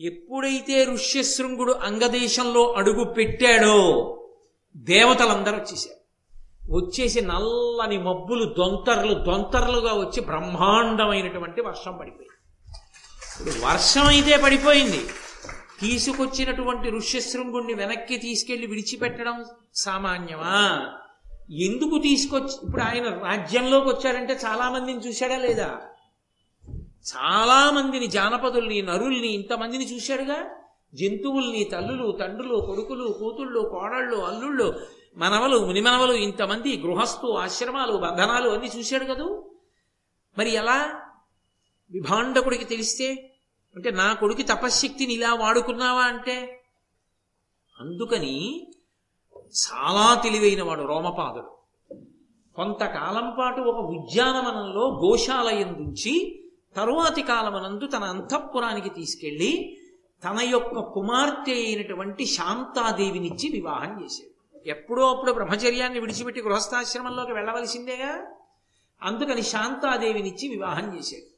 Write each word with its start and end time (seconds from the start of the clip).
ఎప్పుడైతే 0.00 0.84
ఋష్యశృంగుడు 0.84 1.72
అంగదేశంలో 1.72 2.72
అడుగు 2.72 3.04
పెట్టాడో 3.04 3.76
దేవతలందరూ 4.76 5.56
వచ్చేసారు 5.56 6.02
వచ్చేసి 6.76 7.20
నల్లని 7.20 7.98
మబ్బులు 7.98 8.44
దొంతరలు 8.44 9.14
దొంతరలుగా 9.14 9.92
వచ్చి 9.92 10.20
బ్రహ్మాండమైనటువంటి 10.20 11.60
వర్షం 11.60 11.96
పడిపోయింది. 11.96 12.38
ఇప్పుడు 13.40 13.66
వర్షం 13.66 14.02
అయితే 14.02 14.36
పడిపోయింది. 14.36 15.06
తీసుకొచ్చినటువంటి 15.80 16.90
ఋష్యశృంగుణ్ణి 16.90 17.74
వెనక్కి 17.74 18.16
తీసుకెళ్ళి 18.16 18.66
విడిచిపెట్టడం 18.66 19.44
సామాన్యమా? 19.74 20.86
ఎందుకు 21.50 21.98
తీసుకొచ్చి 21.98 22.54
ఇప్పుడు 22.64 22.82
ఆయన 22.82 23.04
రాజ్యంలోకి 23.04 23.88
వచ్చారంటే 23.88 24.32
చాలా 24.44 24.70
మందిని 24.70 24.98
చూశాడా 24.98 25.36
లేదా? 25.36 25.80
చాలా 27.02 27.70
మందిని 27.70 28.06
జానపదుల్ని 28.06 28.82
నరుల్ని 28.82 29.28
ఇంతమందిని 29.28 29.94
చూశాడుగా? 29.94 30.50
జంతువుల్ని 30.94 31.64
తల్లులు 31.64 32.12
తండ్రులు 32.12 32.60
కొడుకులు 32.60 33.16
కూతుళ్ళు 33.18 33.60
కోడళ్ళు 33.60 34.16
అల్లుళ్ళు 34.16 34.80
మనవలు 35.16 35.66
మునిమనవలు 35.66 36.12
ఇంతమంది 36.12 36.76
గృహస్థు 36.76 37.26
ఆశ్రమాలు 37.26 37.92
బంధనాలు 37.92 38.48
అన్ని 38.48 38.70
చూశాడు 38.78 39.04
కదూ? 39.04 39.50
మరి 40.38 40.50
ఎలా? 40.50 41.02
విభాండకుడికి 41.90 42.64
తెలిస్తే 42.64 43.36
అంటే 43.76 43.90
నా 43.90 44.12
కొడుకు 44.12 44.42
తపశ్శక్తిని 44.42 45.14
ఇలా 45.14 45.34
వాడుకున్నావా 45.34 46.02
అంటే? 46.02 46.64
అందుకని 47.80 48.66
చాలా 49.36 50.14
తెలివైన 50.14 50.62
వాడు 50.62 50.82
రోమపాదుడు. 50.82 51.58
కొంతకాలం 52.56 53.36
పాటు 53.38 53.60
ఒక 53.60 53.76
ఉద్యానవనంలో 53.76 55.00
గోశాలయం 55.04 55.72
నుంచి 55.72 56.41
తరువాతి 56.76 57.22
కాలమనందు 57.22 57.86
తన 57.86 58.04
అంతఃపురానికి 58.04 58.88
తీసుకెళ్ళి 58.88 59.78
తన 60.24 60.38
యొక్క 60.42 60.80
కుమార్తె 60.80 61.52
అయినటువంటి 61.52 62.26
శాంతాదేవినిచ్చి 62.26 63.48
వివాహం 63.48 64.04
చేశాడు. 64.04 64.32
ఎప్పుడో 64.68 65.10
అప్పుడు 65.10 65.32
బ్రహ్మచర్యాన్ని 65.32 66.00
విడిచిపెట్టి 66.00 66.42
గృహస్థాశ్రమంలోకి 66.42 67.32
వెళ్ళవలసిందేగా? 67.32 68.26
అందుకని 69.02 69.42
శాంతాదేవినిచ్చి 69.42 70.48
వివాహం 70.48 70.98
చేశాడు. 70.98 71.32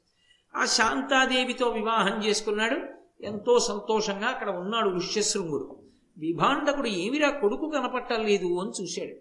ఆ 0.58 0.64
శాంతాదేవితో 0.64 1.69
వివాహం 1.69 2.24
చేసుకున్నాడు. 2.24 2.80
ఎంతో 3.24 3.58
సంతోషంగా 3.58 4.26
అక్కడ 4.26 4.50
ఉన్నాడు 4.50 4.91
ఋష్యశృంగుడు. 4.91 5.76
విభాండకుడు 6.19 6.88
ఏమిరా 6.88 7.30
కొడుకు 7.30 7.70
కనపట్టలేదు 7.70 8.60
అని 8.60 8.82
చూశాడు. 8.82 9.14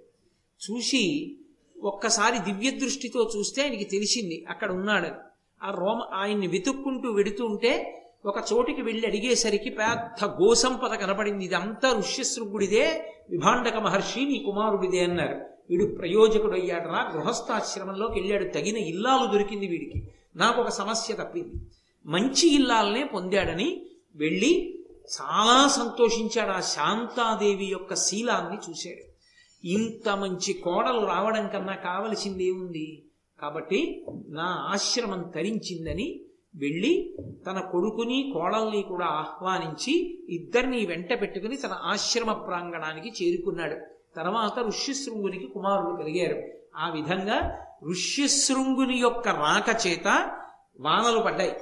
చూసి 0.65 1.35
ఒక్కసారి 1.81 2.39
దివ్య 2.39 2.71
దృష్టితో 2.71 3.31
చూస్తే 3.37 3.63
ఆయనకి 3.63 3.83
తెలిసింది 3.83 4.45
అక్కడ 4.49 4.71
ఉన్నాడని. 4.71 5.32
ఆ 5.63 5.71
రోమ 5.71 6.01
ఆయన్ని 6.13 6.47
వెతుక్కుంటూ 6.47 7.11
వెడుతుంటే 7.11 7.99
ఒక 8.25 8.43
చోటికి 8.53 8.81
వెళ్ళి 8.81 9.07
అడిగేసరికి 9.07 9.69
పెద్ద 9.69 10.25
గోసంపద 10.25 10.95
కనపడింది. 10.95 11.45
ఇదంతా 11.45 11.97
ఋష్యశృంగుడిదే 11.97 13.13
విభాండక 13.29 13.75
మహర్షి 13.75 14.25
నీ 14.25 14.43
కుమారుడిదే 14.45 15.03
అన్నారు. 15.03 15.45
వీడు 15.69 15.95
ప్రయోజకుడు 15.95 16.59
అయ్యాడరా 16.59 17.11
గృహస్థాశ్రమంలోకి 17.15 18.19
వెళ్ళాడు. 18.19 18.43
తగిన 18.43 18.77
ఇల్లాలు 18.77 19.31
దొరికింది 19.31 19.67
వీడికి. 19.67 20.07
నాకు 20.35 20.61
ఒక 20.61 20.69
సమస్య 20.69 21.13
తప్పింది. 21.13 21.53
మంచి 22.05 22.55
ఇల్లాలనే 22.55 23.03
పొందాడని 23.03 23.85
వెళ్ళి 24.15 24.79
చాలా 25.21 25.67
సంతోషించాడు. 25.67 26.51
ఆ 26.51 26.59
శాంతాదేవి 26.59 27.65
యొక్క 27.65 27.95
శీలాన్ని 27.95 28.57
చూశాడు. 28.69 29.13
ఇంత 29.67 30.09
మంచి 30.09 30.53
కోడలు 30.53 31.05
రావడం 31.05 31.47
కన్నా 31.47 31.75
కావలసింది 31.75 32.47
ఏముంది 32.47 33.03
కాబట్టి 33.43 34.05
నా 34.29 34.43
ఆశ్రమం 34.43 35.31
తరించిందని 35.35 36.19
వెళ్ళి 36.55 37.15
తన 37.47 37.59
కొడుకుని 37.59 38.31
కోడల్ని 38.33 38.81
కూడా 38.81 39.05
ఆహ్వానించి 39.05 40.19
ఇద్దరిని 40.29 40.85
వెంట 40.85 41.21
పెట్టుకుని 41.21 41.57
తన 41.57 41.69
ఆశ్రమ 41.83 42.33
ప్రాంగణానికి 42.33 43.13
చేరుకున్నాడు. 43.23 43.75
తర్వాత 44.15 44.67
ఋష్యశృంగునికి 44.67 45.47
కుమారులు 45.47 45.95
కలిగారు. 45.95 46.41
ఆ 46.75 46.89
విధంగా 46.89 47.65
ఋష్యశృంగుని 47.89 48.97
యొక్క 48.97 49.27
రాక 49.27 49.87
చేత 49.87 50.37
వానలు 50.79 51.19
పడ్డాయి. 51.19 51.55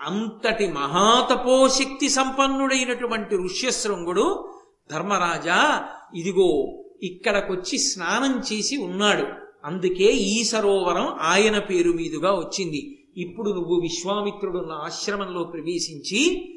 అంతటి 0.00 0.72
మహాతపోశక్తి 0.72 2.08
సంపన్నుడైనటువంటి 2.08 3.36
ఋష్యశృంగుడు 3.36 4.52
ధర్మరాజా 4.90 5.88
ఇదిగో 6.14 6.82
ఇక్కడకొచ్చి 7.02 7.78
స్నానం 7.78 8.42
చేసి 8.52 8.76
ఉన్నాడు. 8.76 9.45
అందుకే 9.66 10.04
ఈ 10.04 10.44
సరోవరం 10.44 11.06
ఆయన 11.06 11.58
పేరు 11.58 11.90
మీదుగా 11.90 12.32
వచ్చింది. 12.32 13.12
ఇప్పుడు 13.16 13.50
నువ్వు 13.50 13.80
విశ్వామిత్రుడున్న 13.80 14.72
ఆశ్రమంలో 14.72 15.44
ప్రవేశించి 15.44 16.48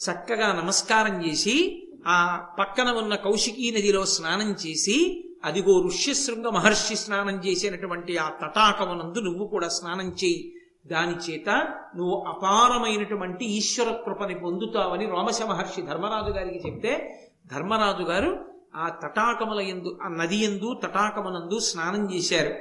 చక్కగా 0.00 0.52
నమస్కారం 0.52 1.26
చేసి 1.26 1.82
ఆ 2.06 2.46
పక్కన 2.58 2.90
ఉన్న 2.90 3.14
కౌశికీ 3.14 3.70
నదిలో 3.70 4.06
స్నానం 4.06 4.52
చేసి 4.52 5.24
అదిగో 5.44 5.82
ఋష్యశృంగ 5.86 6.48
మహర్షి 6.48 6.96
స్నానం 6.96 7.44
చేసినటువంటి 7.46 8.16
ఆ 8.16 8.28
తటాకమునందు 8.28 9.18
నువ్వు 9.18 9.46
కూడా 9.46 9.68
స్నానం 9.68 10.08
చేయి. 10.10 10.54
దాని 10.86 11.30
చేత 11.30 11.48
నువ్వు 11.96 12.24
అపారమైనటువంటి 12.26 13.44
ఈశ్వర 13.44 13.92
కృపని 13.92 14.34
పొందుతావని 14.34 15.06
రోమశ 15.06 15.42
మహర్షి 15.42 15.82
ధర్మరాజు 15.82 16.30
గారికి 16.30 16.68
చెప్తే 16.68 17.24
ధర్మరాజు 17.46 18.02
గారు 18.02 18.47
ఆ 18.74 18.88
తటాకముల 18.88 19.60
ఎందు 19.60 19.98
ఆ 20.02 20.08
నది 20.08 20.36
ఎందు 20.36 20.80
తటాకమునందు 20.82 21.58
స్నానం 21.58 22.14
చేశారు. 22.14 22.54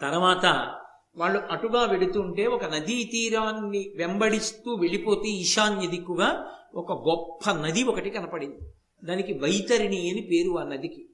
తర్వాత 0.00 0.74
వాళ్ళు 1.16 1.38
అటుగా 1.50 1.84
వెడుతుంటే 1.84 2.46
ఒక 2.46 2.64
నదీ 2.64 3.04
తీరాన్ని 3.04 3.92
వెంబడిస్తూ 3.96 4.74
వెళ్ళిపోతే 4.74 5.28
ఈశాన్య 5.28 5.86
దిక్కుగా 5.86 6.50
ఒక 6.74 6.92
గొప్ప 6.92 7.50
నది 7.50 7.82
ఒకటి 7.82 8.10
కనపడింది. 8.10 8.58
దానికి 9.04 9.32
వైతరిణి 9.32 10.10
అని 10.10 10.20
పేరు 10.20 10.58
ఆ 10.58 10.64
నదికి. 10.64 11.06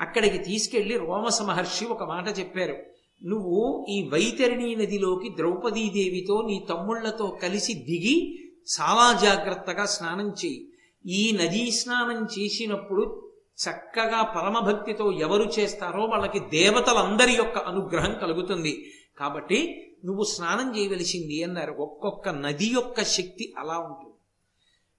అక్కడికి 0.00 0.38
తీసుకెళ్ళి 0.38 0.98
రోమస 0.98 1.42
మహర్షి 1.42 1.84
ఒక 1.84 2.02
మాట 2.02 2.38
చెప్పారు. 2.38 2.76
నువ్వు 3.24 3.86
ఈ 3.88 4.08
వైతరిణి 4.08 4.76
నదిలోకి 4.76 5.36
ద్రౌపదీదేవితో 5.36 6.42
నీ 6.42 6.66
తమ్ముళ్ళతో 6.68 7.38
కలిసి 7.42 7.74
దిగి 7.74 8.38
చాలా 8.80 9.20
జాగ్రత్తగా 9.20 9.86
స్నానం 9.86 10.28
చేయి 10.30 10.72
ఈ 11.06 11.32
నదీ 11.32 11.70
స్నానం 11.70 12.24
చేసినప్పుడు 12.38 13.30
చక్కగా 13.56 14.22
పరమభక్తితో 14.22 15.12
ఎవరు 15.12 15.42
చేస్తారో 15.42 16.04
వాళ్ళకి 16.04 16.38
దేవతలందరి 16.38 17.32
యొక్క 17.32 17.58
అనుగ్రహం 17.58 18.18
కలుగుతుంది. 18.18 18.92
కాబట్టి 19.18 19.92
నువ్వు 20.04 20.24
స్నానం 20.24 20.78
చేయవలసింది 20.78 21.42
అన్నారు. 21.42 21.72
ఒక్కొక్క 21.72 22.28
నది 22.28 22.66
యొక్క 22.66 23.02
శక్తి 23.02 23.54
అలా 23.58 23.78
ఉంటుంది. 23.78 24.14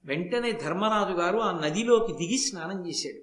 వెంటనే 0.06 0.52
ధర్మరాజు 0.52 1.14
గారు 1.14 1.38
ఆ 1.38 1.60
నదిలోకి 1.60 2.14
దిగి 2.14 2.38
స్నానం 2.38 2.88
చేశాడు. 2.88 3.22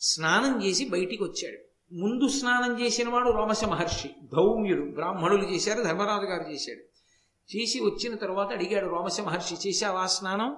స్నానం 0.00 0.64
చేసి 0.64 0.88
బయటికి 0.88 1.22
వచ్చాడు. 1.22 1.58
ముందు 1.94 2.28
స్నానం 2.28 2.80
చేసిన 2.80 3.08
వాడు 3.08 3.30
రోమశ 3.30 3.64
మహర్షి 3.64 4.08
ధౌమ్యుడు 4.08 4.90
బ్రాహ్మణులు 4.90 5.42
చేశారు 5.42 5.82
ధర్మరాజు 5.82 6.26
గారు 6.26 6.52
చేశాడు. 6.52 6.80
చేసి 7.56 7.80
వచ్చిన 7.80 8.14
తర్వాత 8.14 8.52
అడిగాడు 8.52 8.86
రోమశ 8.86 9.20
మహర్షి 9.20 9.68
చేశావా 9.68 10.06
స్నానం? 10.06 10.56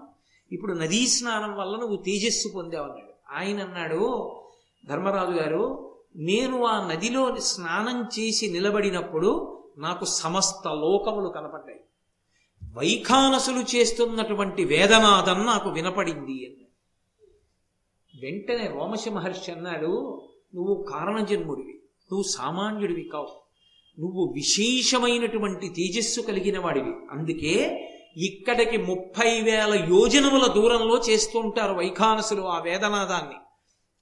ఇప్పుడు 0.52 0.72
నదీ 0.72 1.06
స్నానం 1.06 1.56
వల్ల 1.56 1.76
నువ్వు 1.76 1.96
తేజస్సు 1.96 2.48
పొందావన్నాడు 2.48 3.34
ఆయన 3.34 3.62
అన్నాడు 3.62 4.32
ధర్మరాజు 4.86 5.30
గారు 5.30 5.94
నేను 6.16 6.64
ఆ 6.64 6.88
నదిలో 6.88 7.36
స్నానం 7.36 8.08
చేసి 8.18 8.50
నిలబడినప్పుడు 8.50 9.58
నాకు 9.78 10.04
సమస్త 10.04 10.68
లోకములు 10.68 11.28
కనపడ్డాయి. 11.28 11.80
వైఖానసులు 12.72 13.76
చేస్తున్నటువంటి 13.76 14.64
వేదనాదం 14.64 15.46
నాకు 15.46 15.70
వినపడింది 15.70 16.46
అన్నాడు. 16.46 16.62
వెంటనే 18.26 18.66
రోమశ 18.66 19.08
మహర్షి 19.08 19.52
అన్నాడు 19.52 20.22
నువ్వు 20.54 20.86
కారణజన్ముడివి 20.90 21.82
నువ్వు 22.12 22.22
సామాన్యుడివి 22.22 23.10
కావు. 23.12 23.42
నువ్వు 24.00 24.32
విశేషమైనటువంటి 24.34 25.69
తేజస్సు 25.69 26.20
కలిగిన 26.20 26.58
వాడివి. 26.58 26.92
అందుకే 27.10 27.88
ఇక్కడికి 28.16 28.76
ముప్పై 28.76 29.40
వేల 29.40 29.87
యోజనముల 29.88 30.46
దూరంలో 30.46 31.02
చేస్తుంటారు 31.08 31.72
వైఖానసులు 31.72 32.42
ఆ 32.42 32.58
వేదనాదాన్ని. 32.58 33.34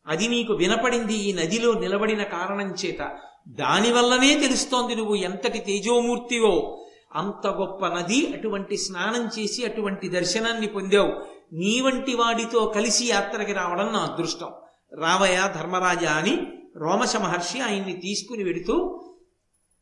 అది 0.06 0.29
నీకు 0.29 0.52
వినపడింది 0.52 1.14
ఈ 1.14 1.32
నదిలో 1.32 1.73
నిలబడిన 1.73 2.23
కారణం 2.23 2.75
చేత. 2.85 3.19
దానివల్లనే 3.49 4.40
తెలుస్తోంది 4.40 4.94
నువ్వు 4.94 5.14
ఎంతటి 5.14 5.58
తేజోమూర్తివో. 5.58 6.87
అంత 7.14 7.46
గొప్ప 7.46 7.87
నది 7.87 8.35
అటువంటి 8.35 8.76
స్నానం 8.76 9.31
చేసి 9.38 9.64
అటువంటి 9.64 10.08
దర్శనాన్ని 10.08 10.67
పొందావు. 10.67 11.12
నీ 11.52 11.81
వంటి 11.81 12.14
వాడితో 12.14 12.67
కలిసి 12.67 13.06
యాత్రకి 13.06 13.52
రావడం 13.52 13.93
నా 13.93 13.99
అదృష్టం. 13.99 14.49
రావయ 14.94 15.52
ధర్మరాజా 15.58 16.11
అని 16.11 16.38
రోమశ 16.76 17.17
మహర్షి 17.17 17.61
ఆయన్ని 17.61 17.93
తీసుకుని 17.93 18.44
వెడుతూ 18.44 19.05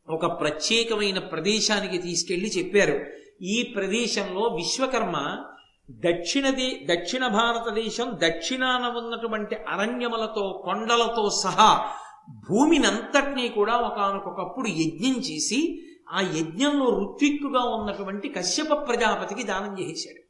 ఒక 0.09 0.39
ప్రత్యేకమైన 0.39 1.19
ప్రదేశానికి 1.19 1.97
తీసుకెళ్ళి 1.97 2.49
చెప్పారు. 2.49 3.18
ఈ 3.41 3.63
ప్రదేశంలో 3.75 4.41
విశ్వకర్మ 4.41 5.45
దక్షిణదే 5.91 6.95
దక్షిణ 6.95 7.27
భారతదేశం 7.27 8.11
దక్షిణాన 8.13 8.97
ఉన్నటువంటి 8.97 9.55
అరణ్యములతో 9.55 10.61
కొండలతో 10.65 11.29
సహా 11.29 11.95
భూమినంతటినీ 12.49 13.47
కూడా 13.47 13.77
ఒకనకొకప్పుడు 13.77 14.67
యజ్ఞం 14.67 15.19
చేసి 15.19 15.79
ఆ 16.13 16.21
యజ్ఞంలో 16.21 16.85
ఋత్విక్కుగా 16.85 17.63
ఉన్నటువంటి 17.63 18.29
కశ్యప 18.29 18.87
ప్రజాపతికి 18.87 19.43
దానం 19.43 19.79
చేశాడు. 19.79 20.29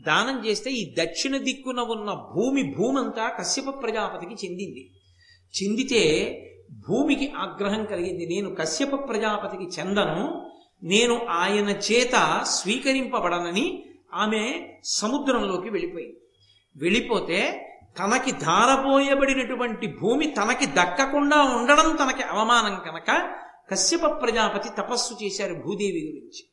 దానం 0.00 0.46
చేస్తే 0.46 0.70
ఈ 0.70 0.94
దక్షిణ 0.98 1.36
దిక్కున 1.36 1.80
ఉన్న 1.80 2.12
భూమి 2.34 2.74
భూమంతా 2.74 3.28
కశ్యప 3.28 3.82
ప్రజాపతికి 3.82 4.34
చెందింది. 4.34 4.90
చెందితే 5.62 6.02
భూమికి 6.88 7.32
ఆగ్రహం 7.36 7.84
కలిగింది. 7.84 8.26
నేను 8.26 8.54
కశ్యప 8.54 9.08
ప్రజాపతికి 9.08 9.80
చెందను 9.80 10.50
నేను 10.84 11.26
ఆయన 11.26 11.68
చేత 11.68 12.42
స్వీకరింపబడనని 12.42 13.84
ఆమె 14.14 14.68
సముద్రంలోకి 14.84 15.70
వెళ్ళిపోయింది. 15.70 16.20
వెళ్ళిపోతే 16.76 17.70
తనకి 17.98 18.32
ధారపోయబడినటువంటి 18.32 19.86
భూమి 19.86 20.26
తనకి 20.26 20.66
దక్కకుండా 20.66 21.42
ఉండడం 21.42 21.96
తనకి 21.96 22.22
అవమానం 22.22 22.74
కనుక 22.74 23.30
కశ్యప 23.70 24.22
ప్రజాపతి 24.22 24.68
తపస్సు 24.68 25.24
చేశారు 25.24 25.54
భూదేవి 25.54 26.12
గురించి. 26.14 26.44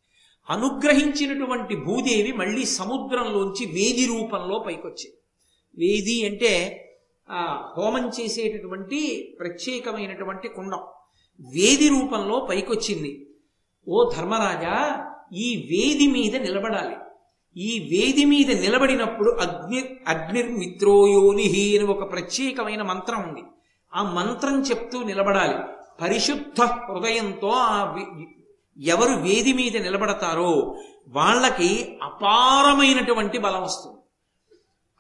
అనుగ్రహించినటువంటి 0.50 1.76
భూదేవి 1.76 2.32
మళ్ళీ 2.32 2.66
సముద్రంలోంచి 2.66 3.66
వేది 3.66 4.06
రూపంలో 4.06 4.64
పైకొచ్చింది. 4.68 5.18
వేది 5.78 6.26
అంటే 6.26 6.78
హోమం 7.78 8.10
చేసేటటువంటి 8.10 9.36
ప్రత్యేకమైనటువంటి 9.40 10.48
కుండం. 10.48 10.80
వేది 11.40 11.90
రూపంలో 11.90 12.48
పైకొచ్చింది. 12.50 13.28
ఓ 13.88 14.10
ధర్మరాజా 14.18 15.06
ఈ 15.34 15.68
వేది 15.72 16.08
మీద 16.08 16.36
నిలబడాలి. 16.36 16.96
ఈ 17.58 17.90
వేది 17.92 18.26
మీద 18.26 18.52
నిలబడినప్పుడు 18.62 19.32
అగ్ని 19.32 19.84
అగ్నిర్మిత్రోయోనిహి 20.08 21.78
అని 21.78 21.88
ఒక 21.88 22.12
ప్రత్యేకమైన 22.12 22.82
మంత్రం 22.82 23.30
ఉంది. 23.30 23.44
ఆ 23.94 24.04
మంత్రం 24.04 24.62
చెప్తూ 24.62 25.04
నిలబడాలి. 25.04 25.56
పరిశుద్ధ 26.02 26.62
హృదయంతో 26.62 27.52
ఆ 27.54 27.96
ఎవరు 28.78 29.20
వేది 29.20 29.54
మీద 29.54 29.78
నిలబడతారో 29.78 30.78
వాళ్ళకి 31.08 32.00
అపారమైనటువంటి 32.04 33.38
బలం 33.38 33.64
వస్తుంది. 33.64 33.98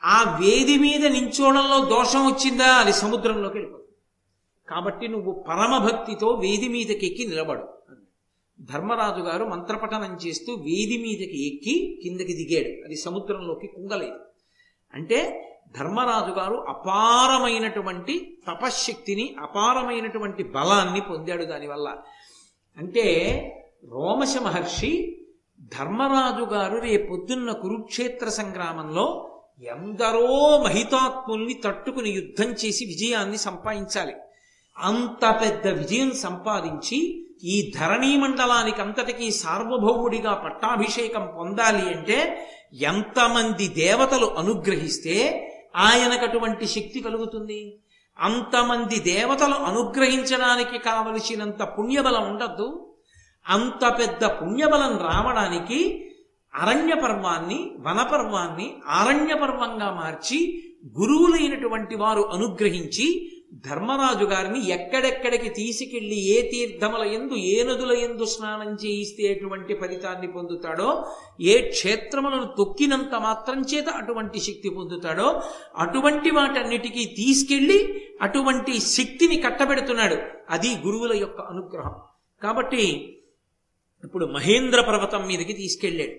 ఆ 0.04 0.38
వేది 0.42 0.78
మీద 0.78 1.06
నించోడంలో 1.06 1.86
దోషం 1.86 2.26
వచ్చిందా 2.26 2.66
అది 2.66 2.94
సముద్రంలోకి 2.94 3.56
వెళ్ళిపోతుంది. 3.56 3.88
కాబట్టి 4.70 5.08
నువ్వు 5.08 5.46
పరమభక్తితో 5.48 6.28
వేది 6.28 6.68
మీదకెక్కి 6.68 7.26
నిలబడు. 7.30 7.81
ధర్మరాజు 8.62 9.22
గారు 9.24 9.46
మంత్రపఠనం 9.46 10.18
చేస్తూ 10.28 10.54
వేది 10.54 10.98
మీదకి 10.98 11.48
ఎక్కి 11.48 12.00
కిందకి 12.04 12.34
దిగాడు. 12.34 12.86
అది 12.86 12.96
సముద్రంలోకి 12.96 13.68
కుంగలేదు. 13.68 14.20
అంటే 14.94 15.48
ధర్మరాజు 15.80 16.40
గారు 16.40 16.56
అపారమైనటువంటి 16.56 18.38
తపశ్శక్తిని 18.48 19.36
అపారమైనటువంటి 19.40 20.44
బలాన్ని 20.44 21.02
పొందాడు 21.02 21.44
దానివల్ల. 21.44 21.98
అంటే 22.78 23.04
రోమశ 23.92 24.38
మహర్షి 24.38 25.22
ధర్మరాజు 25.60 26.44
గారు 26.44 26.78
రేపొద్దున్న 26.80 27.52
కురుక్షేత్ర 27.52 28.30
సంగ్రామంలో 28.30 29.28
ఎందరో 29.62 30.58
మహితాత్ముల్ని 30.64 31.54
తట్టుకుని 31.54 32.10
యుద్ధం 32.10 32.52
చేసి 32.52 32.86
విజయాన్ని 32.86 33.38
సంపాదించాలి. 33.38 34.14
అంత 34.78 35.42
పెద్ద 35.42 35.68
విజయం 35.68 36.12
సంపాదించి 36.12 37.28
ఈ 37.44 37.74
ధరణీ 37.80 38.18
మండలానికి 38.18 38.82
అంతటికీ 38.82 39.32
సార్వభౌముడిగా 39.32 40.34
పట్టాభిషేకం 40.34 41.30
పొందాలి 41.40 41.82
అంటే 41.82 42.48
ఎంతమంది 42.74 43.68
దేవతలు 43.68 44.26
అనుగ్రహిస్తే 44.26 45.48
ఆయనకటువంటి 45.76 46.68
శక్తి 46.68 47.00
కలుగుతుంది. 47.00 47.80
అంతమంది 48.20 49.00
దేవతలు 49.00 49.54
అనుగ్రహించడానికి 49.54 50.78
కావలసినంత 50.78 51.64
పుణ్యబలం 51.64 52.30
ఉండద్దు. 52.30 52.88
అంత 53.48 54.00
పెద్ద 54.00 54.26
పుణ్యబలం 54.26 54.98
రావడానికి 54.98 56.08
అరణ్య 56.56 56.94
పర్వాన్ని 56.94 57.72
వనపర్వాన్ని 57.80 58.76
ఆరణ్య 58.88 59.36
పర్వంగా 59.36 59.92
మార్చి 59.92 60.64
గురువులైనటువంటి 61.00 61.96
వారు 61.96 62.22
అనుగ్రహించి 62.22 63.32
ధర్మరాజు 63.54 64.26
గారిని 64.26 64.70
ఎక్కడెక్కడికి 64.70 65.50
తీసుకెళ్ళి 65.50 66.16
ఏ 66.16 66.42
తీర్థముల 66.42 67.02
ఎందు 67.02 67.34
ఏ 67.34 67.64
నదుల 67.64 67.92
ఎందు 67.92 68.26
స్నానం 68.26 68.74
చేయిస్తే 68.74 69.24
ఎటువంటి 69.24 69.74
ఫలితాన్ని 69.74 70.28
పొందుతాడో 70.28 71.06
ఏ 71.42 71.70
క్షేత్రములను 71.70 72.54
తొక్కినంత 72.58 73.16
మాత్రం 73.16 73.62
చేత 73.62 73.90
అటువంటి 73.90 74.40
శక్తి 74.40 74.70
పొందుతాడో 74.70 75.42
అటువంటి 75.76 76.32
వాటన్నిటికీ 76.32 77.06
తీసుకెళ్ళి 77.06 78.02
అటువంటి 78.22 78.80
శక్తిని 78.80 79.38
కట్టబెడుతున్నాడు. 79.38 80.18
అది 80.50 80.70
గురువుల 80.70 81.14
యొక్క 81.14 81.42
అనుగ్రహం. 81.42 81.96
కాబట్టి 82.44 83.18
ఇప్పుడు 84.04 84.26
మహేంద్ర 84.26 84.82
పర్వతం 84.82 85.28
మీదకి 85.28 85.54
తీసుకెళ్ళాడు. 85.54 86.14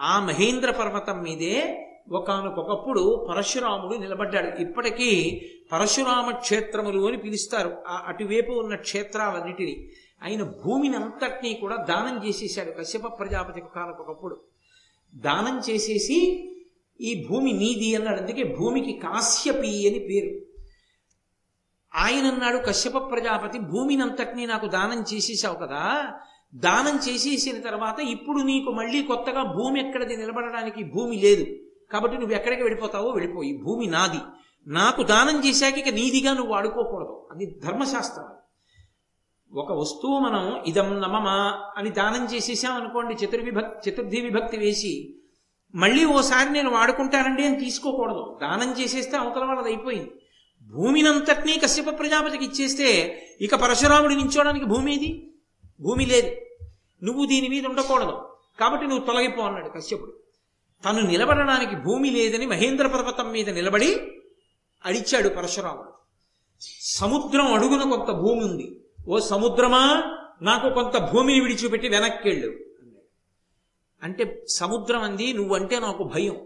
ఆ 0.00 0.20
మహేంద్ర 0.20 0.70
పర్వతం 0.70 1.22
మీదే 1.22 1.86
ఒకనకొకప్పుడు 2.12 3.26
పరశురాముడు 3.30 3.96
నిలబడ్డాడు. 3.96 4.60
ఇప్పటికీ 4.60 5.40
పరశురామ 5.72 6.30
క్షేత్రములు 6.30 7.08
అని 7.08 7.16
పిలుస్తారు. 7.16 7.76
ఆ 7.88 8.04
అటువైపు 8.06 8.52
ఉన్న 8.52 8.74
క్షేత్రాలన్నిటినీ. 8.74 9.90
ఆయన 10.22 10.42
భూమిని 10.42 10.96
అంతటినీ 10.96 11.54
కూడా 11.54 11.76
దానం 11.76 12.28
చేసేసాడు 12.28 12.70
కశ్యప 12.70 13.18
ప్రజాపతి 13.18 13.60
కాలకొకప్పుడు 13.74 14.40
దానం 15.14 15.60
చేసేసి 15.70 16.46
ఈ 17.00 17.26
భూమి 17.28 17.52
నీది 17.52 17.94
అన్నాడు. 17.94 18.20
అందుకే 18.20 18.44
భూమికి 18.44 18.92
కాశ్యపి 18.92 19.88
అని 19.88 19.98
పేరు. 19.98 20.50
ఆయన 21.94 22.26
అన్నాడు 22.26 22.58
కశ్యప 22.58 23.10
ప్రజాపతి 23.10 23.58
భూమిని 23.58 24.02
అంతటినీ 24.02 24.46
నాకు 24.46 24.66
దానం 24.66 25.04
చేసేసావు 25.14 25.54
కదా. 25.54 26.12
దానం 26.54 27.00
చేసేసిన 27.08 27.60
తర్వాత 27.60 28.00
ఇప్పుడు 28.00 28.42
నీకు 28.42 28.70
మళ్ళీ 28.70 29.02
కొత్తగా 29.02 29.42
భూమి 29.42 29.88
ఎక్కడది? 29.88 30.16
నిలబడడానికి 30.16 30.84
భూమి 30.84 31.16
లేదు. 31.16 31.46
కాబట్టి 31.92 32.18
నువ్వు 32.18 32.36
ఎక్కడికి 32.36 32.62
వెళ్ళిపోతావో 32.62 33.10
వెళ్ళిపోయి 33.10 33.58
భూమి 33.58 33.86
నాది. 33.86 34.20
నాకు 34.66 35.02
దానం 35.02 35.48
చేశాక 35.48 35.78
ఇక 35.78 35.94
నీదిగా 35.94 36.32
నువ్వు 36.32 36.52
వాడుకోకూడదు. 36.52 37.28
అది 37.32 37.60
ధర్మశాస్త్రం. 37.64 38.26
ఒక 39.54 39.72
వస్తువు 39.72 40.18
మనం 40.18 40.64
ఇదం 40.66 41.00
నమమా 41.00 41.64
అని 41.76 41.90
దానం 41.90 42.34
చేసేసాం 42.34 42.74
అనుకోండి 42.74 43.14
చతుర్థి 43.14 44.20
విభక్తి 44.20 44.56
వేసి 44.56 45.16
మళ్ళీ 45.74 46.04
ఓసారి 46.04 46.52
నేను 46.52 46.70
వాడుకుంటానండి 46.70 47.46
అని 47.46 47.64
తీసుకోకూడదు. 47.64 48.38
దానం 48.42 48.80
చేసేస్తే 48.80 49.16
అవతల 49.16 49.44
వాళ్ళది 49.44 49.68
అయిపోయింది. 49.68 50.12
భూమినంతటినీ 50.62 51.58
కశ్యప 51.58 51.98
ప్రజాపతికి 51.98 52.44
ఇచ్చేస్తే 52.44 53.22
ఇక 53.40 53.54
పరశురాముడి 53.54 54.14
నించోడానికి 54.14 54.64
భూమి 54.64 54.94
ఇది 54.94 55.32
భూమి 55.80 56.06
లేదు. 56.06 56.36
నువ్వు 57.04 57.26
దీని 57.26 57.48
మీద 57.48 57.66
ఉండకూడదు. 57.66 58.28
కాబట్టి 58.60 58.86
నువ్వు 58.86 59.06
తొలగిపో 59.06 59.42
అన్నాడు 59.42 59.68
కశ్యపుడు. 59.68 60.12
తను 60.84 61.00
నిలబడడానికి 61.00 61.76
భూమి 61.76 62.10
లేదని 62.10 62.46
మహేంద్ర 62.46 62.86
పర్వతం 62.86 63.32
మీద 63.32 63.50
నిలబడి 63.50 64.00
అడిచాడు 64.84 65.28
పరశురాముడు. 65.28 65.92
సముద్రం 66.80 67.54
అడుగున 67.54 67.90
కొంత 67.90 68.14
భూమి 68.14 68.44
ఉంది. 68.44 68.80
ఓ 69.08 69.18
సముద్రమా? 69.18 70.02
నాకు 70.42 70.74
కొంత 70.74 70.96
భూమిని 71.12 71.40
విడిచిపెట్టి 71.40 71.88
వెనక్కెళ్ళు. 71.88 72.56
అంటే 74.02 74.44
సముద్రం 74.48 75.02
అంది 75.02 75.32
నువ్వంటే 75.32 75.80
నాకు 75.80 76.04
భయం. 76.04 76.36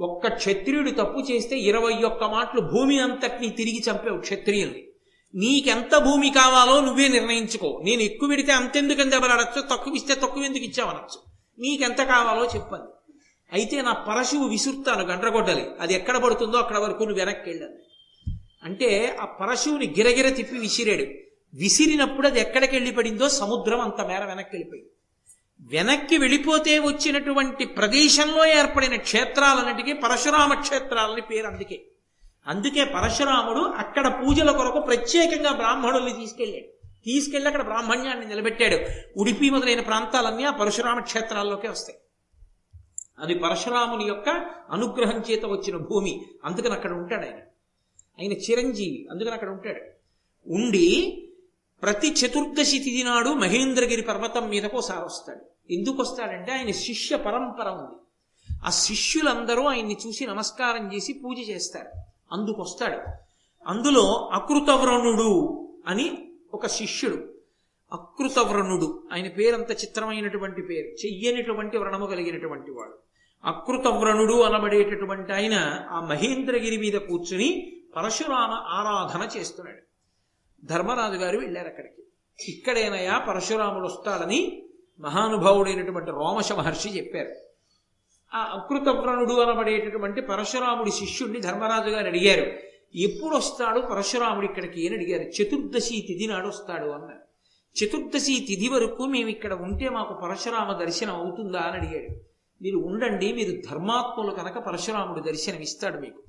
ఒక్క 0.00 0.28
క్షత్రియుడు 0.28 0.90
తప్పు 0.90 1.18
చేస్తే 1.30 1.58
ఇరవై 1.58 2.02
ఒక్క 2.02 2.24
మాటలు 2.24 2.60
భూమి 2.60 2.98
అంతటినీ 2.98 3.48
తిరిగి 3.48 3.82
చంపావు 3.90 4.20
క్షత్రియుల్ని 4.20 4.86
నీకెంత 5.34 5.96
భూమి 5.96 6.30
కావాలో 6.30 6.80
నువ్వే 6.80 7.08
నిర్ణయించుకో. 7.08 7.82
నేను 7.84 8.02
ఎక్కువ 8.02 8.28
పెడితే 8.28 8.52
అంతెందుకు 8.52 9.02
దెబ్బలాడచ్చు 9.02 9.60
తక్కువ 9.60 9.94
ఇస్తే 9.94 10.14
తక్కువ 10.14 10.44
ఎందుకు 10.44 10.64
ఇచ్చావనొచ్చు. 10.64 11.22
నీకెంత 11.58 11.98
కావాలో 11.98 12.44
చెప్పండి 12.44 13.05
అయితే 13.52 13.82
నా 13.82 13.92
పరశువు 13.92 14.48
విసురుతాను 14.48 15.04
గండ్రగొడ్డలి. 15.04 15.66
అది 15.80 15.94
ఎక్కడ 15.94 16.16
పడుతుందో 16.16 16.58
అక్కడ 16.58 16.78
వరకు 16.78 17.04
నువ్వు 17.04 17.24
వెనక్కి 17.24 17.50
వెళ్ళాలి 17.50 17.74
అంటే 18.64 19.16
ఆ 19.20 19.24
పరశువుని 19.24 19.86
గిరగిర 19.86 20.28
తిప్పి 20.28 20.58
విసిరాడు. 20.58 21.02
విసిరినప్పుడు 21.54 22.26
అది 22.26 22.40
ఎక్కడికి 22.40 22.76
వెళ్ళి 22.76 22.92
పడిందో 22.92 23.28
సముద్రం 23.28 23.80
అంత 23.80 24.00
మేర 24.00 24.24
వెనక్కి 24.24 24.56
వెళ్ళిపోయింది. 24.56 24.90
వెనక్కి 25.60 26.16
వెళ్ళిపోతే 26.18 26.78
వచ్చినటువంటి 26.78 27.64
ప్రదేశంలో 27.64 28.46
ఏర్పడిన 28.46 28.96
క్షేత్రాలన్నిటికీ 28.96 29.92
పరశురామ 29.92 30.54
క్షేత్రాలని 30.54 31.20
పేరు 31.20 31.46
అందుకే. 31.46 31.82
అందుకే 32.46 32.84
పరశురాముడు 32.84 33.60
అక్కడ 33.60 34.06
పూజల 34.08 34.50
కొరకు 34.50 34.80
ప్రత్యేకంగా 34.80 35.52
బ్రాహ్మణుల్ని 35.52 36.12
తీసుకెళ్ళాడు. 36.12 36.88
తీసుకెళ్ళి 37.04 37.46
అక్కడ 37.46 37.62
బ్రాహ్మణ్యాన్ని 37.62 38.26
నిలబెట్టాడు. 38.26 38.78
ఉడిపి 39.20 39.50
మొదలైన 39.50 39.80
ప్రాంతాలన్నీ 39.80 40.44
ఆ 40.44 40.50
పరశురామ 40.50 41.00
క్షేత్రాల్లోకే 41.00 41.68
వస్తాయి. 41.68 41.98
అది 43.18 43.34
పరశురాముని 43.34 44.04
యొక్క 44.04 44.28
అనుగ్రహం 44.70 45.22
చేత 45.30 45.44
వచ్చిన 45.44 45.76
భూమి. 45.76 46.26
అందుకని 46.44 46.74
అక్కడ 46.74 46.92
ఉంటాడు 46.92 47.26
ఆయన. 47.26 47.38
ఆయన 48.20 48.32
చిరంజీవి. 48.32 49.08
అందుకని 49.10 49.34
అక్కడ 49.34 49.48
ఉంటాడు. 49.48 49.80
ఉండి 50.52 51.22
ప్రతి 51.82 52.12
చతుర్దశి 52.12 52.78
తిథి 52.78 53.02
నాడు 53.04 53.28
మహేంద్రగిరి 53.28 54.02
పర్వతం 54.02 54.48
మీదకు 54.48 54.76
ఒకసారి 54.76 55.04
వస్తాడు. 55.04 55.72
ఎందుకు 55.72 56.02
వస్తాడంటే 56.02 56.52
ఆయన 56.52 56.70
శిష్య 56.70 57.16
పరంపర 57.16 57.68
ఉంది. 57.68 58.00
ఆ 58.64 58.70
శిష్యులందరూ 58.70 59.62
ఆయన్ని 59.62 59.96
చూసి 60.06 60.26
నమస్కారం 60.26 60.94
చేసి 60.94 61.12
పూజ 61.12 61.38
చేస్తారు. 61.38 61.88
అందుకు 62.32 62.62
వస్తాడు. 62.62 62.98
అందులో 63.66 64.30
అకృతవ్రణుడు 64.32 65.62
అని 65.86 66.32
ఒక 66.54 66.66
శిష్యుడు. 66.66 67.34
అకృతవ్రణుడు. 67.92 69.02
ఆయన 69.12 69.28
పేరంత 69.28 69.70
చిత్రమైనటువంటి 69.70 70.62
పేరు. 70.62 71.06
చెయ్యనిటువంటి 71.06 71.78
వ్రణము 71.78 72.06
కలిగినటువంటి 72.06 72.70
వాడు. 72.70 73.05
అకృతవ్రణుడు 73.46 74.42
అనబడేటటువంటి 74.42 75.32
ఆయన 75.32 75.84
ఆ 75.90 76.00
మహేంద్రగిరి 76.00 76.76
మీద 76.76 76.92
కూర్చుని 76.92 77.72
పరశురామ 77.96 78.50
ఆరాధన 78.50 79.38
చేస్తున్నాడు. 79.38 79.78
ధర్మరాజు 80.66 81.14
గారు 81.14 81.38
వెళ్ళారు 81.38 81.66
అక్కడికి. 81.66 82.02
ఇక్కడేనయా 82.52 83.18
పరశురాముడు 83.18 83.84
వస్తాడని 83.84 84.62
మహానుభావుడైనటువంటి 85.00 86.10
రోమశ 86.10 86.52
మహర్షి 86.52 86.88
చెప్పారు. 86.88 87.34
ఆ 88.36 88.38
అకృతవ్రణుడు 88.38 89.32
అనబడేటటువంటి 89.32 90.20
పరశురాముడి 90.20 90.90
శిష్యుణ్ణి 90.90 91.40
ధర్మరాజు 91.40 91.90
గారు 91.90 92.06
అడిగారు. 92.06 92.52
ఎప్పుడు 92.94 93.36
వస్తాడు 93.36 93.80
పరశురాముడు 93.80 94.44
ఇక్కడికి 94.46 94.88
అని 94.88 94.96
అడిగారు. 94.96 95.42
చతుర్దశి 95.42 96.04
తిథి 96.08 96.26
నాడు 96.26 96.48
వస్తాడు 96.48 96.88
అన్నారు. 96.88 97.20
చతుర్దశి 97.84 98.44
తిథి 98.48 98.68
వరకు 98.68 99.04
మేము 99.04 99.28
ఇక్కడ 99.28 99.52
ఉంటే 99.52 99.88
మాకు 99.88 100.14
పరశురామ 100.14 100.72
దర్శనం 100.72 101.14
అవుతుందా 101.14 101.58
అని 101.58 101.76
అడిగాడు. 101.76 102.35
మీరు 102.62 102.78
ఉండండి 102.78 103.32
మీరు 103.32 103.62
ధర్మాత్ములు 103.70 104.30
కనుక 104.30 104.58
పరశురాముడు 104.58 105.20
దర్శనం 105.20 105.58
ఇస్తాడు 105.60 106.00
మీకు. 106.00 106.22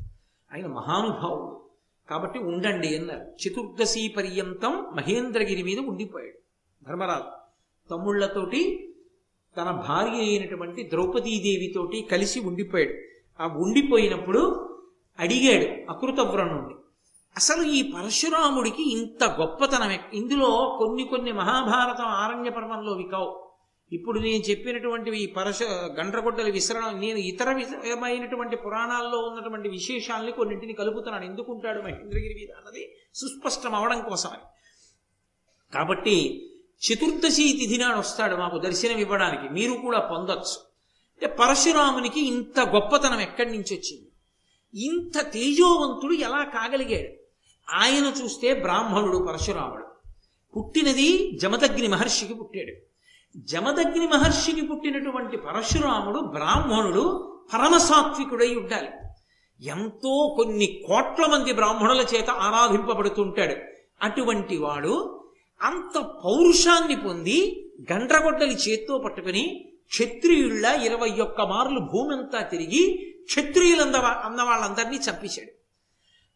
ఆయన 0.54 0.68
మహానుభావుడు. 0.68 1.70
కాబట్టి 2.10 2.40
ఉండండి 2.40 2.98
అన్నారు. 2.98 3.48
చతుర్దశి 3.48 4.14
పర్యంతం 4.18 4.72
మహేంద్రగిరి 4.72 5.64
మీద 5.64 5.80
ఉండిపోయాడు 5.80 6.40
ధర్మరాజు. 6.88 7.38
తమ్ముళ్ళతోటి 7.90 8.94
తన 9.58 9.72
భార్య 9.88 10.12
అయినటువంటి 10.12 10.90
ద్రౌపదీదేవితోటి 10.90 12.02
కలిసి 12.02 12.40
ఉండిపోయాడు. 12.40 12.94
ఆ 13.44 13.48
ఉండిపోయినప్పుడు 13.48 14.64
అడిగాడు 15.20 15.92
అకృతవ్రణుణ్ణి 15.92 16.76
అసలు 17.36 17.64
ఈ 17.64 17.92
పరశురాముడికి 17.92 18.92
ఇంత 18.92 19.24
గొప్పతనం 19.24 19.98
ఇందులో 20.14 20.76
కొన్ని 20.80 21.04
కొన్ని 21.04 21.32
మహాభారతం 21.32 22.04
ఆరణ్య 22.04 22.50
పర్వంలోవి 22.50 23.04
కావు 23.04 23.47
ఇప్పుడు 23.92 24.20
నేను 24.20 24.44
చెప్పినటువంటివి 24.44 25.24
ఈ 25.24 25.26
పరశు 25.26 25.64
గండ్రగొడ్డల 25.64 26.50
విసరణ 26.50 26.90
నేను 26.90 27.18
ఇతర 27.18 27.52
విధమైనటువంటి 27.52 28.56
పురాణాల్లో 28.56 29.20
ఉన్నటువంటి 29.20 29.70
విశేషాలని 29.70 30.32
కొన్నింటిని 30.32 30.74
కలుపుతున్నాను. 30.74 31.26
ఎందుకుంటాడు 31.26 31.82
మహేంద్రగిరి 31.82 32.34
మీద 32.34 32.56
అన్నది 32.58 32.96
సుస్పష్టం 33.16 33.76
అవడం 33.76 34.02
కోసమని 34.02 34.46
కాబట్టి 35.74 36.48
చతుర్దశి 36.78 37.58
తిథి 37.60 37.78
నాడు 37.78 38.00
వస్తాడు 38.00 38.36
మాకు 38.36 38.58
దర్శనం 38.58 38.98
ఇవ్వడానికి. 38.98 39.54
మీరు 39.54 39.74
కూడా 39.74 40.00
పొందొచ్చు. 40.00 40.68
అంటే 41.14 41.28
పరశురామునికి 41.28 42.28
ఇంత 42.28 42.60
గొప్పతనం 42.60 43.20
ఎక్కడి 43.20 43.52
నుంచి 43.52 43.76
వచ్చింది? 43.76 44.12
ఇంత 44.88 45.32
తేజోవంతుడు 45.34 46.14
ఎలా 46.14 46.44
కాగలిగాడు? 46.44 47.14
ఆయన 47.70 48.14
చూస్తే 48.24 48.54
బ్రాహ్మణుడు 48.54 49.18
పరశురాముడు. 49.18 49.86
పుట్టినది 50.58 51.32
జమదగ్ని 51.32 51.88
మహర్షికి 51.88 52.34
పుట్టాడు. 52.34 52.88
జమదగ్ని 53.38 54.08
మహర్షికి 54.08 54.62
పుట్టినటువంటి 54.62 55.38
పరశురాముడు 55.38 56.20
బ్రాహ్మణుడు 56.20 57.34
పరమసాత్వికుడై 57.54 58.56
ఉండాలి. 58.56 58.90
ఎంతో 59.62 60.34
కొన్ని 60.38 60.84
కోట్ల 60.88 61.26
మంది 61.26 61.54
బ్రాహ్మణుల 61.54 62.06
చేత 62.16 62.30
ఆరాధింపబడుతుంటాడు. 62.30 63.56
అటువంటి 64.02 64.58
వాడు 64.58 65.20
అంత 65.62 66.00
పౌరుషాన్ని 66.00 66.96
పొంది 66.96 67.68
గండ్రగొడ్డలి 67.92 68.56
చేత్తో 68.56 68.98
పట్టుకుని 68.98 69.74
క్షత్రియుళ్ళ 69.88 70.66
ఇరవై 70.66 71.10
ఒక్క 71.10 71.42
మార్లు 71.42 71.80
భూమి 71.80 72.16
అంతా 72.16 72.42
తిరిగి 72.42 73.14
క్షత్రియులంద 73.26 73.96
అన్న 73.96 74.44
వాళ్ళందరినీ 74.44 74.98
చంపేశాడు. 74.98 75.52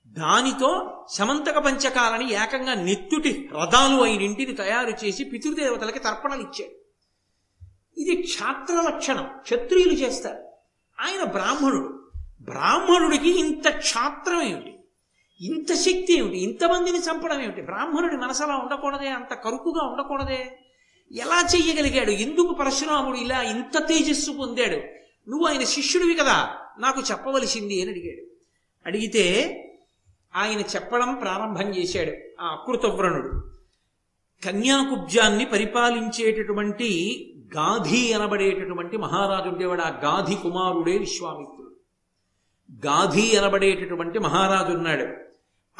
దానితో 0.07 1.01
సమంతక 1.09 1.57
పంచకాలని 1.57 2.33
ఏకంగా 2.33 2.73
నెత్తుటి 2.73 3.49
రథాలు 3.61 4.01
అయినింటిని 4.01 4.53
తయారు 4.53 5.05
చేసి 5.05 5.23
పితృదేవతలకి 5.23 5.99
తర్పణలు 5.99 6.41
ఇచ్చాడు 6.41 6.80
ఇది 7.97 8.21
క్షాత్ర 8.21 8.73
లక్షణం. 8.73 9.29
క్షత్రియులు 9.41 9.93
చేస్తారు. 9.93 10.43
ఆయన 10.99 11.23
బ్రాహ్మణుడు. 11.23 12.11
బ్రాహ్మణుడికి 12.41 13.39
ఇంత 13.39 13.69
క్షాత్రం 13.69 14.41
ఏమిటి? 14.41 14.79
ఇంత 15.41 15.73
శక్తి 15.73 16.17
ఏమిటి? 16.17 16.37
ఇంతమందిని 16.43 16.97
చంపడం 16.97 17.41
ఏమిటి? 17.41 17.61
బ్రాహ్మణుడి 17.61 18.17
మనసు 18.17 18.43
ఉండకూడదే? 18.43 19.07
అంత 19.07 19.33
కరుకుగా 19.33 19.87
ఉండకూడదే? 19.87 20.59
ఎలా 21.11 21.47
చెయ్యగలిగాడు? 21.55 22.11
ఎందుకు 22.11 22.53
పరశురాముడు 22.53 23.17
ఇలా 23.17 23.41
ఇంత 23.41 23.87
తేజస్సు 23.87 24.31
పొందాడు? 24.31 24.77
నువ్వు 25.29 25.47
ఆయన 25.47 25.63
శిష్యుడివి 25.63 26.13
కదా 26.13 26.57
నాకు 26.79 27.01
చెప్పవలసింది 27.11 27.81
అని 27.81 27.91
అడిగాడు. 27.91 28.27
అడిగితే 28.85 29.57
ఆయన 30.35 30.59
చెప్పడం 30.59 31.15
ప్రారంభం 31.15 31.69
చేశాడు 31.69 32.41
ఆ 32.41 32.47
అకృతవ్రణుడు. 32.47 33.51
కన్యాకుబ్జాన్ని 34.45 35.45
పరిపాలించేటటువంటి 35.45 37.27
గాధి 37.55 38.13
అనబడేటటువంటి 38.13 38.97
మహారాజు 38.97 39.49
ఉండేవాడు 39.49 39.81
ఆ 39.81 39.89
గాధి 39.89 40.35
కుమారుడే 40.35 40.97
విశ్వామిత్రుడు. 40.97 41.75
గాధి 42.87 43.37
అనబడేటటువంటి 43.37 44.19
మహారాజు 44.19 44.77
ఉన్నాడు. 44.77 45.07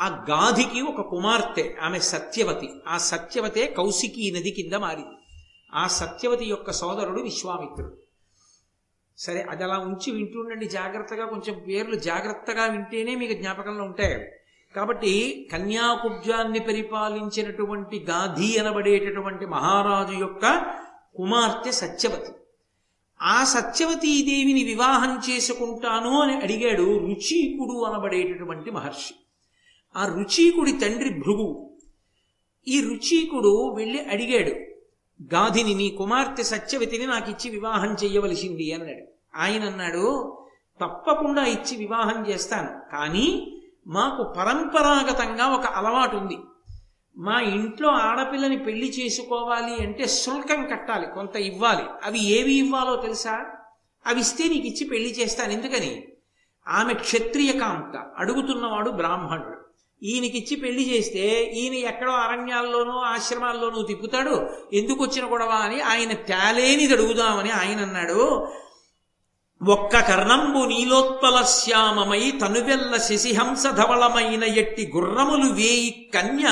ఆ 0.02 0.26
గాధికి 0.30 0.82
ఒక 0.82 1.02
కుమార్తె 1.02 1.76
ఆమె 1.82 2.00
సత్యవతి. 2.00 2.70
ఆ 2.88 2.98
సత్యవతే 2.98 3.68
కౌశికీ 3.68 4.32
నది 4.32 4.52
కింద 4.52 4.74
మారింది. 4.74 5.18
ఆ 5.74 5.88
సత్యవతి 5.88 6.46
యొక్క 6.46 6.72
సోదరుడు 6.72 7.22
విశ్వామిత్రుడు. 7.22 7.98
సరే 9.18 9.42
అది 9.42 9.64
అలా 9.64 9.78
ఉంచి 9.78 10.12
వింటుండండి 10.12 10.66
జాగ్రత్తగా. 10.66 11.26
కొంచెం 11.26 11.64
పేర్లు 11.68 11.96
జాగ్రత్తగా 11.96 12.66
వింటేనే 12.66 13.16
మీకు 13.16 13.34
జ్ఞాపకంలో 13.34 13.84
ఉంటాయి. 13.84 14.28
కాబట్టి 14.76 15.50
కన్యాకుబ్జాన్ని 15.52 16.60
పరిపాలించినటువంటి 16.60 18.06
గాధి 18.10 18.58
అనబడేటటువంటి 18.58 19.46
మహారాజు 19.46 20.18
యొక్క 20.20 20.76
కుమార్తె 21.16 21.72
సత్యవతి. 21.72 22.32
ఆ 23.22 23.44
సత్యవతీదేవిని 23.44 24.64
వివాహం 24.64 25.22
చేసుకుంటాను 25.30 26.22
అని 26.22 26.34
అడిగాడు 26.34 26.98
రుచీకుడు 26.98 27.84
అనబడేటటువంటి 27.84 28.72
మహర్షి. 28.72 29.14
ఆ 29.96 30.06
రుచీకుడి 30.06 30.72
తండ్రి 30.72 31.10
భృగువు 31.10 31.72
ఈ 32.68 32.82
రుచీకుడు 32.82 33.74
వెళ్ళి 33.74 34.06
అడిగాడు 34.06 34.52
గాధిని 35.36 35.74
నీ 35.74 35.90
కుమార్తె 35.90 36.44
సత్యవతిని 36.44 37.06
నాకు 37.06 37.32
ఇచ్చి 37.32 37.50
వివాహం 37.50 37.94
చెయ్యవలసింది 37.94 38.74
అన్నాడు. 38.74 39.06
ఆయన 39.36 39.64
అన్నాడు 39.64 40.38
తప్పకుండా 40.82 41.46
ఇచ్చి 41.46 41.78
వివాహం 41.78 42.28
చేస్తాను. 42.28 42.92
కానీ 42.92 43.58
మాకు 43.88 44.24
పరంపరాగతంగా 44.24 45.46
ఒక 45.46 45.66
అలవాటు 45.66 46.16
ఉంది. 46.16 46.38
మా 47.18 47.42
ఇంట్లో 47.42 47.90
ఆడపిల్లని 47.90 48.58
పెళ్ళి 48.58 48.90
చేసుకోవాలి 48.90 49.84
అంటే 49.84 50.08
శుల్కం 50.08 50.68
కట్టాలి 50.68 51.08
కొంత 51.08 51.36
ఇవ్వాలి. 51.36 51.84
అవి 52.04 52.20
ఏవి 52.20 52.54
ఇవ్వాలో 52.54 52.96
తెలుసా? 52.96 53.46
అవి 54.06 54.20
ఇస్తే 54.20 54.48
నీకు 54.48 54.68
ఇచ్చి 54.68 54.88
పెళ్ళి 54.88 55.10
చేస్తాను. 55.10 55.52
ఎందుకని? 55.52 56.04
ఆమె 56.68 56.94
క్షత్రియ 56.94 57.52
కాంత 57.52 58.06
అడుగుతున్నవాడు 58.18 58.90
బ్రాహ్మణుడు. 58.90 59.62
ఈయనకిచ్చి 60.04 60.56
పెళ్ళి 60.56 60.98
చేస్తే 60.98 61.44
ఈయన 61.44 61.74
ఎక్కడో 61.74 62.12
అరణ్యాల్లోనూ 62.12 62.92
ఆశ్రమాల్లోనూ 62.92 63.82
తిప్పుతాడు. 63.82 64.50
ఎందుకు 64.74 65.04
వచ్చిన 65.04 65.32
గొడవ 65.32 65.50
అని 65.50 65.82
ఆయన 65.82 66.14
తేలేనిది 66.14 66.94
అడుగుదామని 66.94 67.50
ఆయన 67.50 67.80
అన్నాడు. 67.80 68.48
ఒక్క 69.68 70.00
కర్ణంబు 70.00 70.66
నీలోత్పల 70.66 71.42
శ్యామమై 71.42 72.32
తనువెల్ల 72.32 72.98
శశిహంస 72.98 73.68
ధవళమైన 73.68 74.44
ఎట్టి 74.44 74.92
గుర్రములు 74.96 75.54
వేయి 75.54 76.12
కన్య 76.14 76.46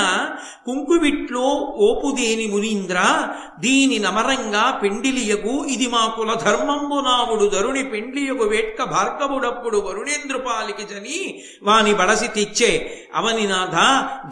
కుంకువిట్లో 0.66 1.40
ఓపుదేని 1.76 2.46
మునీంద్ర 2.46 3.28
దీని 3.60 3.98
నమరంగా 3.98 4.80
పెండిలియగు 4.82 5.64
ఇది 5.64 5.86
మా 5.86 6.06
కుల 6.06 6.34
ధర్మంబు 6.34 7.00
నావుడు 7.00 7.46
ధరుని 7.46 7.82
పెండ్లియగు 7.82 8.44
వేట్క 8.44 8.82
భార్గవుడప్పుడు 8.84 9.78
వరుణేంద్రుపాలికి 9.78 10.82
జని 10.82 11.42
వాని 11.62 11.94
బడసి 11.94 12.28
తెచ్చే. 12.28 13.02
అవనినాథ 13.14 13.74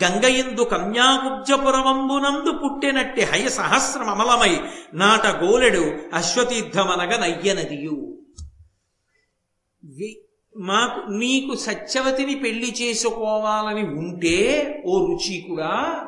గంగయందు 0.04 0.62
కన్యాకుబ్జపురవంబునందు 0.62 2.50
పుట్టెనట్టి 2.50 3.24
హయ 3.24 3.48
సహస్రమమలమై 3.48 4.60
నాట 4.94 5.26
గోలెడు 5.26 5.92
అశ్వతీర్థమనగ 6.14 7.16
నయ్యనదియు. 7.16 8.17
మాకు 10.56 11.10
నీకు 11.10 11.56
సత్యవతిని 11.56 12.34
పెళ్ళి 12.34 12.74
చేసుకోవాలని 12.82 13.82
ఉంటే 13.82 14.38
ఓ 14.86 15.06
రుచి 15.06 15.44
కూడా 15.48 16.04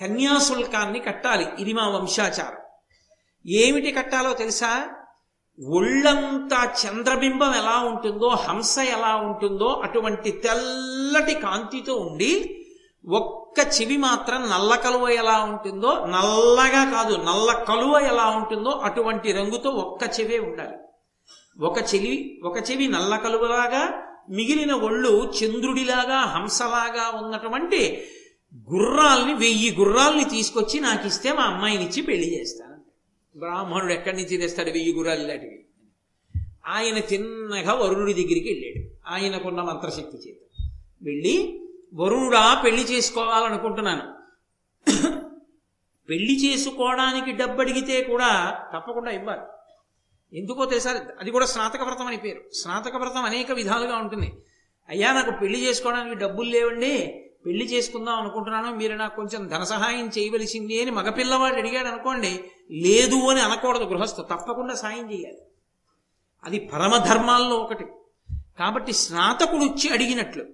కన్యాశుల్కాన్ని 0.00 0.98
కట్టాలి. 0.98 1.46
ఇది 1.58 1.72
మా 1.72 1.88
వంశాచారం. 1.88 2.60
ఏమిటి 3.46 3.92
కట్టాలో 3.92 4.34
తెలుసా? 4.34 4.88
ఒళ్ళంతా 5.68 6.72
చంద్రబింబం 6.80 7.54
ఎలా 7.54 7.78
ఉంటుందో 7.78 8.28
హంస 8.28 8.78
ఎలా 8.78 9.16
ఉంటుందో 9.16 9.68
అటువంటి 9.84 10.30
తెల్లటి 10.30 11.34
కాంతితో 11.34 11.94
ఉండి 11.94 12.56
ఒక్క 13.10 13.58
చెవి 13.60 13.96
మాత్రం 13.96 14.50
నల్ల 14.50 14.74
కలువ 14.74 15.08
ఎలా 15.08 15.44
ఉంటుందో 15.44 16.06
నల్లగా 16.06 16.82
కాదు 16.92 17.16
నల్ల 17.16 17.52
కలువ 17.52 17.98
ఎలా 17.98 18.26
ఉంటుందో 18.26 18.70
అటువంటి 18.70 19.32
రంగుతో 19.32 19.70
ఒక్క 19.70 20.20
చెవే 20.20 20.38
ఉండాలి. 20.38 20.76
ఒక 21.60 21.78
చెవి 21.78 22.40
ఒక 22.44 22.70
చెవి 22.70 22.88
నల్ల 22.88 23.16
కలువలాగా 23.16 24.02
మిగిలిన 24.30 24.72
ఒళ్ళు 24.72 25.32
చంద్రుడిలాగా 25.44 26.18
హంసలాగా 26.20 27.18
ఉన్నటువంటి 27.18 28.04
గుర్రాల్ని 28.72 29.34
వెయ్యి 29.34 29.76
గుర్రాల్ని 29.76 30.24
తీసుకొచ్చి 30.24 30.80
నాకు 30.80 31.06
ఇస్తే 31.06 31.32
మా 31.32 31.42
అమ్మాయినిచ్చి 31.42 32.02
పెళ్ళి 32.02 32.40
చేస్తాను. 32.40 32.80
బ్రాహ్మణుడు 33.38 33.92
ఎక్కడి 33.92 34.16
నుంచి 34.16 34.36
తెస్తాడు 34.36 34.70
వెయ్యి 34.70 34.92
గుర్రాలు 34.92 35.22
ఇలాంటివి? 35.22 35.64
ఆయన 36.66 36.98
తిన్నగా 36.98 37.72
వరుణుడి 37.72 38.14
దగ్గరికి 38.14 38.48
వెళ్ళాడు. 38.48 39.08
ఆయనకున్న 39.08 39.62
మంత్రశక్తి 39.62 40.16
చేత. 40.16 40.68
వెళ్ళి 41.02 41.60
వరుణుడా 41.94 42.62
పెళ్ళి 42.64 42.82
చేసుకోవాలనుకుంటున్నాను. 42.82 44.20
పెళ్ళి 46.08 46.46
చేసుకోవడానికి 46.46 47.32
డబ్బు 47.32 47.60
అడిగితే 47.60 48.02
కూడా 48.02 48.58
తప్పకుండా 48.76 49.10
ఇవ్వాలి. 49.10 49.42
ఎందుకో 50.34 50.64
తెలుసా? 50.64 51.04
అది 51.20 51.30
కూడా 51.30 51.46
స్నాతక 51.46 51.82
వ్రతం 51.82 52.06
అని 52.06 52.16
పేరు. 52.16 52.54
స్నాతక 52.54 52.96
వ్రతం 52.96 53.24
అనేక 53.24 53.52
విధాలుగా 53.52 53.96
ఉంటుంది. 53.96 54.32
అయ్యా 54.88 55.12
నాకు 55.12 55.30
పెళ్ళి 55.30 55.68
చేసుకోవడానికి 55.68 56.14
డబ్బులు 56.14 56.50
లేవండి. 56.50 57.24
పెళ్ళి 57.46 57.64
చేసుకుందాం 57.64 58.14
అనుకుంటున్నాను. 58.14 58.76
మీరు 58.76 58.94
నాకు 58.94 59.16
కొంచెం 59.16 59.46
ధన 59.46 59.64
సహాయం 59.64 60.10
చేయవలసింది 60.18 60.82
అని 60.82 60.90
మగపిల్లవాడు 60.90 61.54
అడిగాడు 61.54 61.86
అనుకోండి. 61.86 62.44
లేదు 62.70 63.14
అని 63.14 63.40
అనకూడదు 63.40 63.84
గృహస్థు. 63.84 64.22
తప్పకుండా 64.22 64.74
సాయం 64.74 65.12
చేయాలి. 65.12 65.38
అది 66.44 66.58
పరమధర్మాల్లో 66.58 67.56
ఒకటి. 67.56 67.84
కాబట్టి 68.58 68.92
స్నాతకుడు 68.92 69.64
వచ్చి 69.64 69.90
అడిగినట్లు. 69.90 70.46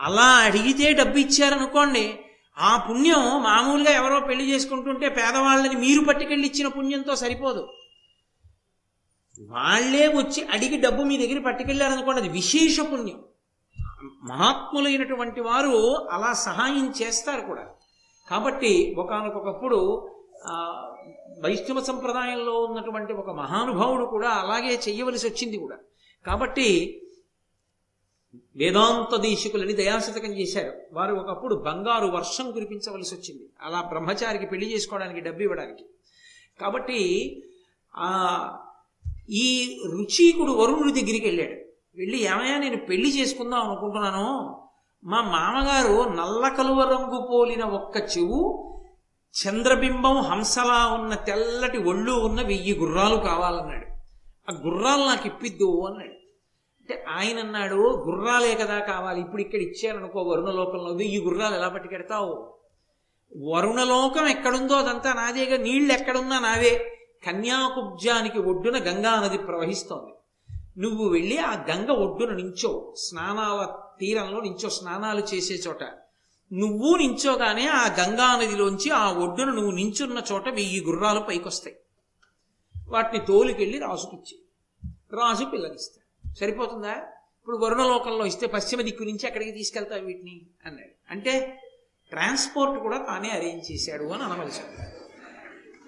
అలా 0.00 0.22
అడిగితే 0.22 0.92
డబ్బు 0.92 1.18
ఇచ్చారనుకోండి 1.18 2.18
ఆ 2.58 2.86
పుణ్యం 2.90 3.42
మామూలుగా 3.42 3.90
ఎవరో 3.90 4.20
పెళ్ళి 4.20 4.52
చేసుకుంటుంటే 4.52 5.08
పేదవాళ్ళని 5.08 5.76
మీరు 5.76 6.04
పట్టుకెళ్ళి 6.04 6.48
ఇచ్చిన 6.48 6.68
పుణ్యంతో 6.68 7.16
సరిపోదు. 7.16 7.68
వాళ్ళే 9.40 10.08
వచ్చి 10.08 10.44
అడిగి 10.44 10.80
డబ్బు 10.80 11.02
మీ 11.02 11.26
దగ్గర 11.26 11.42
పట్టుకెళ్ళారనుకోండి 11.42 12.20
అది 12.20 12.28
విశేష 12.28 12.80
పుణ్యం. 12.80 13.24
మహాత్ములైనటువంటి 14.24 15.40
వారు 15.40 15.96
అలా 16.10 16.32
సహాయం 16.32 16.94
చేస్తారు 17.02 17.40
కూడా. 17.40 17.68
కాబట్టి 18.30 18.94
ఒకనకొకప్పుడు 18.98 20.08
వైష్ణవ 21.38 21.82
సంప్రదాయంలో 21.82 22.60
ఉన్నటువంటి 22.60 23.12
ఒక 23.12 23.30
మహానుభావుడు 23.30 24.04
కూడా 24.04 24.28
అలాగే 24.28 24.80
చెయ్యవలసి 24.88 25.26
వచ్చింది 25.26 25.56
కూడా. 25.56 25.76
కాబట్టి 26.26 26.98
వేదాంత 28.56 29.16
దేశికులని 29.20 29.72
దయాశతకం 29.72 30.32
చేశారు. 30.32 30.72
వారు 30.92 31.14
ఒకప్పుడు 31.14 31.54
బంగారు 31.54 32.06
వర్షం 32.06 32.50
కురిపించవలసి 32.50 33.14
వచ్చింది. 33.14 33.48
అలా 33.60 33.80
బ్రహ్మచారికి 33.80 34.46
పెళ్ళి 34.46 34.74
చేసుకోవడానికి 34.74 35.20
డబ్బు 35.20 35.40
ఇవ్వడానికి. 35.40 35.84
కాబట్టి 36.60 37.00
ఆ 37.96 38.10
ఈ 39.32 39.78
రుచీకుడు 39.92 40.52
వరుణుడి 40.52 41.00
దగ్గరికి 41.00 41.26
వెళ్ళాడు. 41.26 41.62
వెళ్ళి 41.96 42.22
ఏమయ్యా 42.22 42.58
నేను 42.58 42.76
పెళ్ళి 42.76 43.20
చేసుకుందాం 43.20 43.70
అనుకుంటున్నాను. 43.70 44.58
మా 45.04 45.22
మామగారు 45.22 46.08
నల్ల 46.08 46.48
కలువ 46.48 46.82
రంగు 46.82 47.28
పోలిన 47.30 47.64
ఒక్క 47.64 47.96
చెవు 47.96 48.68
చంద్రబింబం 49.32 50.16
హంసలా 50.16 50.86
ఉన్న 50.92 51.14
తెల్లటి 51.14 51.78
ఒళ్ళు 51.78 52.12
ఉన్న 52.12 52.42
వెయ్యి 52.42 52.78
గుర్రాలు 52.78 53.16
కావాలన్నాడు. 53.16 53.86
ఆ 54.52 54.62
గుర్రాలు 54.66 55.04
నాకు 55.04 55.26
ఇప్పిద్దు 55.26 55.86
అన్నాడు. 55.86 56.12
అంటే 56.80 57.04
ఆయన 57.08 57.38
అన్నాడు 57.38 58.04
గుర్రాలే 58.08 58.54
కదా 58.54 58.78
కావాలి. 58.78 59.20
ఇప్పుడు 59.20 59.42
ఇక్కడ 59.42 59.58
ఇచ్చారనుకో 59.58 60.22
వరుణలోకంలో 60.22 60.92
వెయ్యి 60.92 61.22
గుర్రాలు 61.22 61.54
ఎలా 61.54 61.68
పట్టుకెడతావు? 61.68 62.58
వరుణలోకం 63.50 64.26
ఎక్కడుందో 64.26 64.74
అదంతా 64.74 65.12
నాదేగా. 65.12 65.56
నీళ్ళు 65.56 65.92
ఎక్కడున్నా 65.92 66.38
నావే. 66.38 66.98
కన్యాకుబ్జానికి 67.26 68.38
ఒడ్డున 68.38 68.78
గంగా 68.78 69.20
నది 69.20 69.38
ప్రవహిస్తోంది. 69.38 70.12
నువ్వు 70.80 71.08
వెళ్ళి 71.08 71.38
ఆ 71.38 71.64
గంగ 71.64 71.90
ఒడ్డున 71.90 72.34
నించో 72.34 72.94
స్నానాల 72.96 73.76
తీరంలో 74.00 74.40
నించో 74.40 74.68
స్నానాలు 74.68 75.20
చేసే 75.34 75.54
చోట. 75.54 75.84
నువ్వు 76.52 76.96
నించోగానే 76.96 77.66
ఆ 77.66 77.94
గంగా 78.00 78.36
నదిలోంచి 78.36 78.90
ఆ 78.90 79.12
ఒడ్డున 79.12 79.50
నువ్వు 79.50 79.70
నించున్న 79.70 80.22
చోట 80.32 80.48
వెయ్యి 80.48 80.84
గుర్రాలు 80.84 81.20
పైకొస్తాయి. 81.20 81.76
వాటిని 82.88 83.26
తోలుకెళ్ళి 83.26 83.78
రాజుకిచ్చి 83.78 84.38
రాజు 84.90 85.44
పిల్లనిస్తాడు 85.44 86.34
సరిపోతుందా? 86.34 86.92
ఇప్పుడు 87.40 87.56
వరుణలోకంలో 87.56 88.26
ఇస్తే 88.26 88.46
పశ్చిమ 88.46 88.80
దిక్కు 88.80 89.02
నుంచి 89.02 89.26
అక్కడికి 89.26 89.50
తీసుకెళ్తావు 89.50 90.00
వీటిని? 90.00 90.40
అన్నాడు. 90.66 91.12
అంటే 91.12 91.60
ట్రాన్స్పోర్ట్ 92.10 92.82
కూడా 92.82 92.98
తానే 92.98 93.30
అరేంజ్ 93.30 93.72
చేశాడు 93.72 94.04
అని 94.04 94.22
అనవలసి 94.22 94.60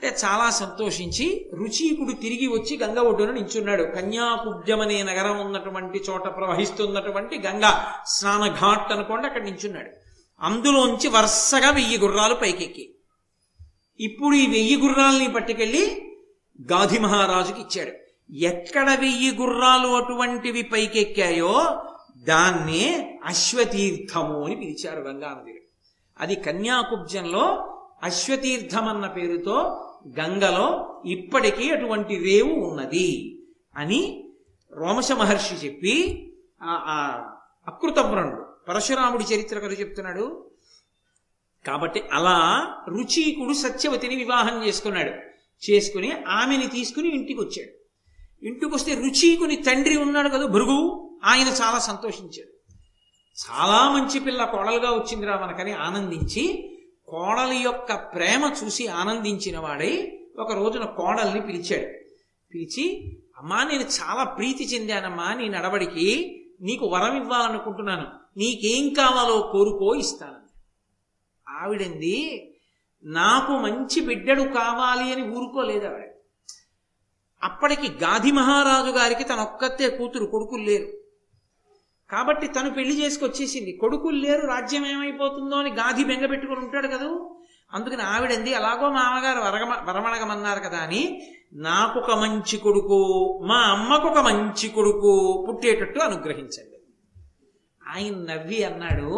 అంటే 0.05 0.17
చాలా 0.25 0.51
సంతోషించి 0.51 1.51
రుచీకుడు 1.55 2.13
తిరిగి 2.13 2.47
వచ్చి 2.47 2.77
గంగ 2.77 2.99
ఒడ్డున 2.99 3.31
నించున్నాడు. 3.31 3.83
కన్యాకుబ్జం 3.83 4.81
అనే 4.81 5.03
నగరం 5.03 5.47
ఉన్నటువంటి 5.47 6.03
చోట 6.11 6.37
ప్రవహిస్తున్నటువంటి 6.37 7.39
గంగా 7.39 7.95
స్నానఘాట్ 8.07 8.93
అనుకోండి 8.93 9.27
అక్కడ 9.27 9.43
నించున్నాడు. 9.43 9.91
అందులోంచి 10.41 11.09
వరుసగా 11.09 11.71
వెయ్యి 11.71 11.99
గుర్రాలు 11.99 12.35
పైకెక్కి. 12.35 12.95
ఇప్పుడు 14.01 14.37
ఈ 14.37 14.47
వెయ్యి 14.47 14.77
గుర్రాలని 14.77 15.29
పట్టుకెళ్ళి 15.29 16.13
గాధి 16.73 16.99
మహారాజుకి 16.99 17.61
ఇచ్చాడు. 17.61 17.93
ఎక్కడ 18.35 18.97
వెయ్యి 19.01 19.35
గుర్రాలు 19.35 19.89
అటువంటివి 19.89 20.63
పైకెక్కాయో 20.63 21.83
దాన్నే 22.19 23.19
అశ్వతీర్థము 23.25 24.45
అని 24.45 24.57
పిలిచారు 24.57 25.01
గంగానదిలో. 25.01 25.61
అది 26.21 26.35
కన్యాకుబ్జంలో 26.35 27.71
అశ్వతీర్థం 28.03 28.89
అన్న 28.89 29.07
పేరుతో 29.07 29.81
గంగలో 30.09 30.67
ఇప్పటికీ 31.07 31.71
అటువంటి 31.71 32.17
రేవు 32.17 32.55
ఉన్నది 32.55 33.41
అని 33.77 34.31
రోమశ 34.73 35.13
మహర్షి 35.13 35.55
చెప్పి 35.55 35.95
ఆ 36.63 36.97
అకృతవ్రణుడు 37.69 38.47
పరశురాముడి 38.69 39.25
చరిత్ర 39.25 39.59
కథ 39.59 39.81
చెప్తున్నాడు. 39.81 40.51
కాబట్టి 41.67 42.03
అలా 42.13 42.37
రుచీకుడు 42.89 43.53
సత్యవతిని 43.53 44.17
వివాహం 44.17 44.67
చేసుకున్నాడు. 44.67 45.13
చేసుకుని 45.71 46.13
ఆమెని 46.29 46.67
తీసుకుని 46.67 47.09
ఇంటికి 47.09 47.41
వచ్చాడు 47.41 47.73
ఇంటికి 48.47 48.75
వస్తే 48.75 48.95
రుచీకుని 48.95 49.57
తండ్రి 49.57 49.97
ఉన్నాడు 49.97 50.29
కదా 50.29 50.47
భృగు 50.47 51.11
ఆయన 51.25 51.47
చాలా 51.47 51.79
సంతోషించాడు. 51.79 52.55
చాలా 53.45 53.91
మంచి 53.91 54.21
పిల్ల 54.21 54.45
కోడలుగా 54.45 54.91
వచ్చిందిరా 54.91 55.37
మనకని 55.37 55.73
ఆనందించి 55.73 56.71
కోడలి 57.15 57.57
యొక్క 57.57 57.95
ప్రేమ 57.95 58.53
చూసి 58.65 58.87
ఆనందించిన 58.87 59.59
వాడై 59.59 60.21
ఒక 60.39 60.53
రోజున 60.53 60.85
కోడల్ని 60.85 61.41
పిలిచాడు. 61.41 61.93
పిలిచి 62.55 63.17
అమ్మా 63.39 63.65
నేను 63.65 63.83
చాలా 63.83 64.25
ప్రీతి 64.25 64.65
చెందానమ్మా 64.65 65.35
నీ 65.35 65.49
నడవడికి 65.49 66.41
నీకు 66.61 66.87
వరం 66.87 67.17
ఇవ్వాలనుకుంటున్నాను. 67.17 68.07
నీకేం 68.37 68.93
కావాలో 68.93 69.49
కోరుకో 69.53 69.95
ఇస్తాను. 69.95 70.61
ఆవిడంది 71.49 72.51
నాకు 73.05 73.53
మంచి 73.53 74.01
బిడ్డడు 74.01 74.43
కావాలి 74.43 75.13
అని 75.13 75.31
ఊరుకోలేదు 75.31 75.87
ఆవిడ. 75.87 76.11
అప్పటికి 77.43 77.89
గాధి 77.89 78.33
మహారాజు 78.33 78.91
గారికి 78.91 79.25
తన 79.25 79.41
ఒక్కతే 79.41 79.89
కూతురు 79.89 80.25
కొడుకులు 80.27 80.63
లేరు. 80.63 81.04
కాబట్టి 82.11 82.47
తను 82.47 82.71
పెళ్ళి 82.71 83.05
చేసుకొచ్చేసింది. 83.05 83.73
కొడుకులు 83.73 84.17
లేరు 84.17 84.47
రాజ్యం 84.47 84.87
ఏమైపోతుందో 84.87 85.57
అని 85.57 85.71
గాధి 85.71 86.05
బెంగ 86.05 86.27
పెట్టుకుని 86.27 86.59
ఉంటాడు 86.59 86.87
కదా? 86.87 87.31
అందుకని 87.73 88.03
ఆవిడంది 88.03 88.55
అలాగో 88.55 88.91
మామగారు 88.91 89.39
వరగమ 89.39 89.91
వరమణగమన్నారు 89.91 90.61
కదా 90.61 90.79
అని 90.79 91.23
నాకు 91.53 91.99
ఒక 91.99 92.11
మంచి 92.11 92.57
కొడుకు 92.57 92.99
మా 93.47 93.57
అమ్మకు 93.57 94.09
ఒక 94.09 94.19
మంచి 94.19 94.69
కొడుకు 94.69 95.45
పుట్టేటట్టు 95.49 95.99
అనుగ్రహించండి. 95.99 96.79
ఆయన 97.97 98.15
నవ్వి 98.15 98.65
అన్నాడు 98.65 99.11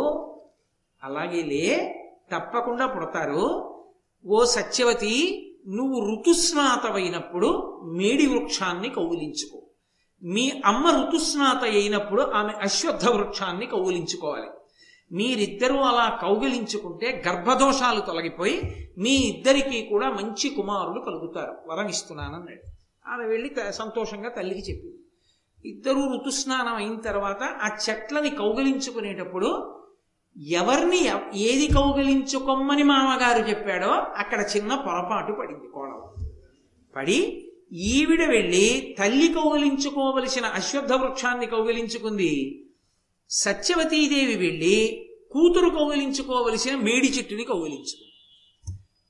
అలాగేలే 1.02 1.94
తప్పకుండా 2.34 2.86
పుడతారు. 2.86 3.72
ఓ 4.26 4.44
సత్యవతి 4.44 5.42
నువ్వు 5.68 6.14
ఋతుస్నాతమైనప్పుడు 6.14 7.80
మేడి 7.84 8.26
వృక్షాన్ని 8.26 8.88
కౌగిలించుకో. 8.88 9.65
మీ 10.22 10.62
అమ్మ 10.64 11.06
ఋతుస్నాత 11.06 11.64
అయినప్పుడు 11.64 12.22
ఆమె 12.22 12.52
అశ్వత్థ 12.62 13.08
వృక్షాన్ని 13.08 13.66
కౌగిలించుకోవాలి. 13.66 14.46
మీరిద్దరూ 15.12 15.76
అలా 15.76 16.18
కౌగిలించుకుంటే 16.22 17.22
గర్భదోషాలు 17.28 18.00
తొలగిపోయి 18.00 18.90
మీ 18.98 19.10
ఇద్దరికీ 19.10 19.82
కూడా 19.82 20.10
మంచి 20.10 20.48
కుమారులు 20.48 21.00
కలుగుతారు. 21.00 21.56
వరం 21.66 21.88
ఇస్తున్నానన్నాడు. 21.88 22.70
ఆమె 23.08 23.24
వెళ్ళి 23.24 23.54
సంతోషంగా 23.70 24.28
తల్లికి 24.28 24.72
చెప్పింది. 24.72 24.98
ఇద్దరూ 25.68 26.14
ఋతుస్నానం 26.14 26.74
అయిన 26.74 27.00
తర్వాత 27.00 27.42
ఆ 27.42 27.76
చెట్లని 27.90 28.30
కౌగిలించుకునేటప్పుడు 28.30 29.80
ఎవరిని 30.36 31.08
ఏది 31.34 31.66
కౌగిలించుకోమని 31.74 32.82
మామగారు 32.82 33.48
చెప్పాడో 33.50 33.88
అక్కడ 33.90 34.46
చిన్న 34.56 34.74
పొరపాటు 34.74 35.32
పడింది 35.32 35.68
కోడలు. 35.68 36.30
పడి 36.96 37.45
ఈవిడ 37.72 38.28
వెళ్ళి 38.28 38.96
తల్లి 38.98 39.28
కౌగిలించుకోవలసిన 39.28 40.46
అశ్వత్థ 40.46 40.92
వృక్షాన్ని 40.92 41.46
కౌగిలించుకుంది. 41.46 42.64
సత్యవతీదేవి 43.30 44.34
వెళ్ళి 44.34 45.08
కూతురు 45.30 45.70
కౌగిలించుకోవలసిన 45.70 46.76
మేడి 46.76 47.08
చెట్టుని 47.08 47.44
కౌగిలించుకుంది. 47.44 48.12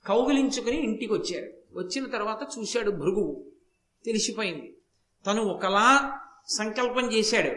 కౌగిలించుకుని 0.06 0.82
ఇంటికి 0.82 1.12
వచ్చారు 1.12 1.78
వచ్చిన 1.78 2.04
తర్వాత 2.04 2.58
చూశాడు 2.58 2.90
భృగువు. 2.90 3.44
తెలిసిపోయింది. 4.04 4.76
తను 5.26 5.42
ఒకలా 5.42 6.18
సంకల్పం 6.58 7.12
చేశాడు. 7.12 7.50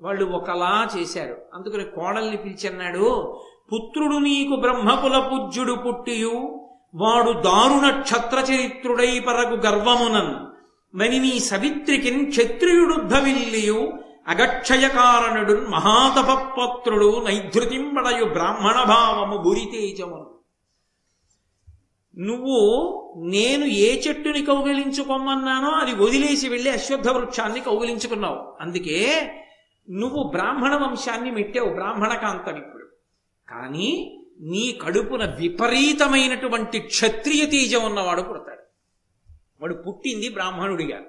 వాళ్ళు 0.00 0.24
ఒకలా 0.24 0.88
చేశారు. 0.98 1.36
అందుకని 1.54 1.84
కోడల్ని 1.84 2.36
పిలిచన్నాడు 2.36 3.40
పుత్రుడు 3.72 4.16
నీకు 4.16 4.56
బ్రహ్మకుల 4.56 5.28
పూజ్యుడు 5.32 5.72
పుట్టియు 5.72 6.57
వాడు 6.94 7.32
దారుణ 7.32 8.00
క్షత్ర 8.00 8.38
చరిత్రుడై 8.38 9.20
పరగు 9.20 9.56
గర్వమునన్. 9.56 10.34
మరి 10.94 11.18
నీ 11.18 11.38
సవిత్రికిన్ 11.38 12.30
క్షత్రియుడుద్ధవిల్లియు 12.30 13.98
అగక్షయకారణుడు 14.28 15.66
మహాతపత్రుడు 15.70 17.24
నైధృతింబడయు 17.26 18.24
బ్రాహ్మణ 18.24 18.82
భావము 18.82 19.36
బురితేజమును 19.36 20.26
నువ్వు 22.18 22.58
నేను 23.16 23.64
ఏ 23.64 24.00
చెట్టుని 24.00 24.42
కౌగిలించుకోమన్నానో 24.42 25.70
అది 25.70 25.94
వదిలేసి 25.94 26.48
వెళ్ళి 26.48 26.70
అశ్వత్థ 26.70 27.08
వృక్షాన్ని 27.08 27.60
కౌగిలించుకున్నావు. 27.60 28.56
అందుకే 28.60 29.30
నువ్వు 29.90 30.22
బ్రాహ్మణ 30.22 30.74
వంశాన్ని 30.74 31.30
మెట్టావు 31.30 31.68
బ్రాహ్మణ 31.68 32.14
కాంతం 32.14 32.56
ఇప్పుడు. 32.56 32.86
కానీ 33.48 34.14
నీ 34.40 34.78
కడుపున 34.82 35.24
విపరీతమైనటువంటి 35.24 36.78
క్షత్రియ 36.78 37.46
తేజం 37.46 37.82
ఉన్నవాడు 37.82 38.22
పుడతాడు. 38.22 38.62
వాడు 39.60 39.74
పుట్టింది 39.74 40.28
బ్రాహ్మణుడిగా. 40.28 41.00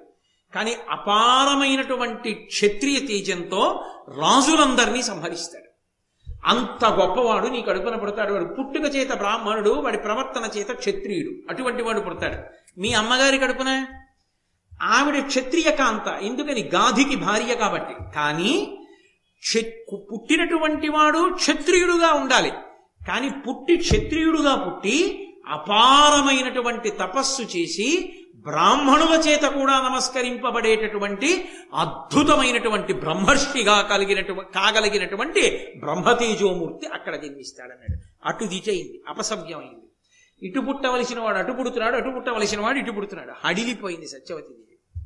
కానీ 0.54 0.74
అపారమైనటువంటి 0.90 2.34
క్షత్రియ 2.34 3.00
తేజంతో 3.00 3.84
రాజులందరినీ 4.08 5.02
సంహరిస్తాడు. 5.02 5.70
అంత 6.44 6.84
గొప్పవాడు 6.84 7.46
నీ 7.46 7.62
కడుపున 7.62 7.96
పుడతాడు. 7.96 8.32
వాడు 8.32 8.44
పుట్టుక 8.44 8.96
చేత 8.96 9.12
బ్రాహ్మణుడు 9.12 9.70
వాడి 9.70 9.98
ప్రవర్తన 9.98 10.58
చేత 10.58 10.70
క్షత్రియుడు. 10.70 11.52
అటువంటి 11.52 11.82
వాడు 11.82 12.00
పుడతాడు. 12.00 12.42
మీ 12.80 12.92
అమ్మగారి 12.92 13.38
కడుపున? 13.38 13.86
ఆవిడ 14.82 15.24
క్షత్రియ 15.26 15.70
కాంత 15.70 16.22
ఎందుకని? 16.22 16.62
గాధికి 16.62 17.16
భార్య 17.16 17.54
కాబట్టి. 17.54 17.94
కానీ 18.14 18.78
పుట్టినటువంటి 19.94 20.88
వాడు 20.88 21.30
క్షత్రియుడుగా 21.34 22.12
ఉండాలి. 22.12 22.52
కానీ 23.08 23.28
పుట్టి 23.28 23.76
క్షత్రియుడుగా 23.76 24.54
పుట్టి 24.54 25.26
అపారమైనటువంటి 25.48 26.90
తపస్సు 26.90 27.42
చేసి 27.42 28.16
బ్రాహ్మణుల 28.36 29.22
చేత 29.28 29.42
కూడా 29.42 29.72
నమస్కరింపబడేటటువంటి 29.72 31.48
అద్భుతమైనటువంటి 31.74 32.92
బ్రహ్మర్షిగా 32.92 33.80
కలిగినటువంటి 33.80 34.52
కాగలిగినటువంటి 34.54 35.72
బ్రహ్మతేజోమూర్తి 35.76 36.86
అక్కడ 36.86 37.16
జన్మిస్తాడన్నాడు. 37.16 38.28
అటు 38.28 38.44
దిచయింది 38.44 39.00
అపసవ్యమైంది. 39.08 39.86
ఇటు 40.46 40.60
పుట్టవలసిన 40.60 41.20
వాడు 41.20 41.38
అటు 41.38 41.52
పుడుతున్నాడు 41.52 41.96
అటు 41.96 42.10
పుట్టవలసిన 42.10 42.60
వాడు 42.60 42.78
ఇటు 42.78 42.90
పుడుతున్నాడు. 42.90 43.32
హడిలిపోయింది 43.44 44.08
సత్యవతి 44.08 44.48
దేవి. 44.48 45.04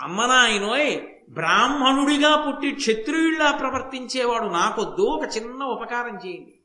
అమ్మనాయనోయ్ 0.00 0.96
బ్రాహ్మణుడిగా 1.30 2.44
పుట్టి 2.48 2.70
క్షత్రియుల్లా 2.70 3.50
ప్రవర్తించేవాడు 3.50 4.44
నాకొద్దు 4.44 5.02
ఒక 5.02 5.36
చిన్న 5.36 5.64
ఉపకారం 5.64 6.16
చేయండి. 6.26 6.60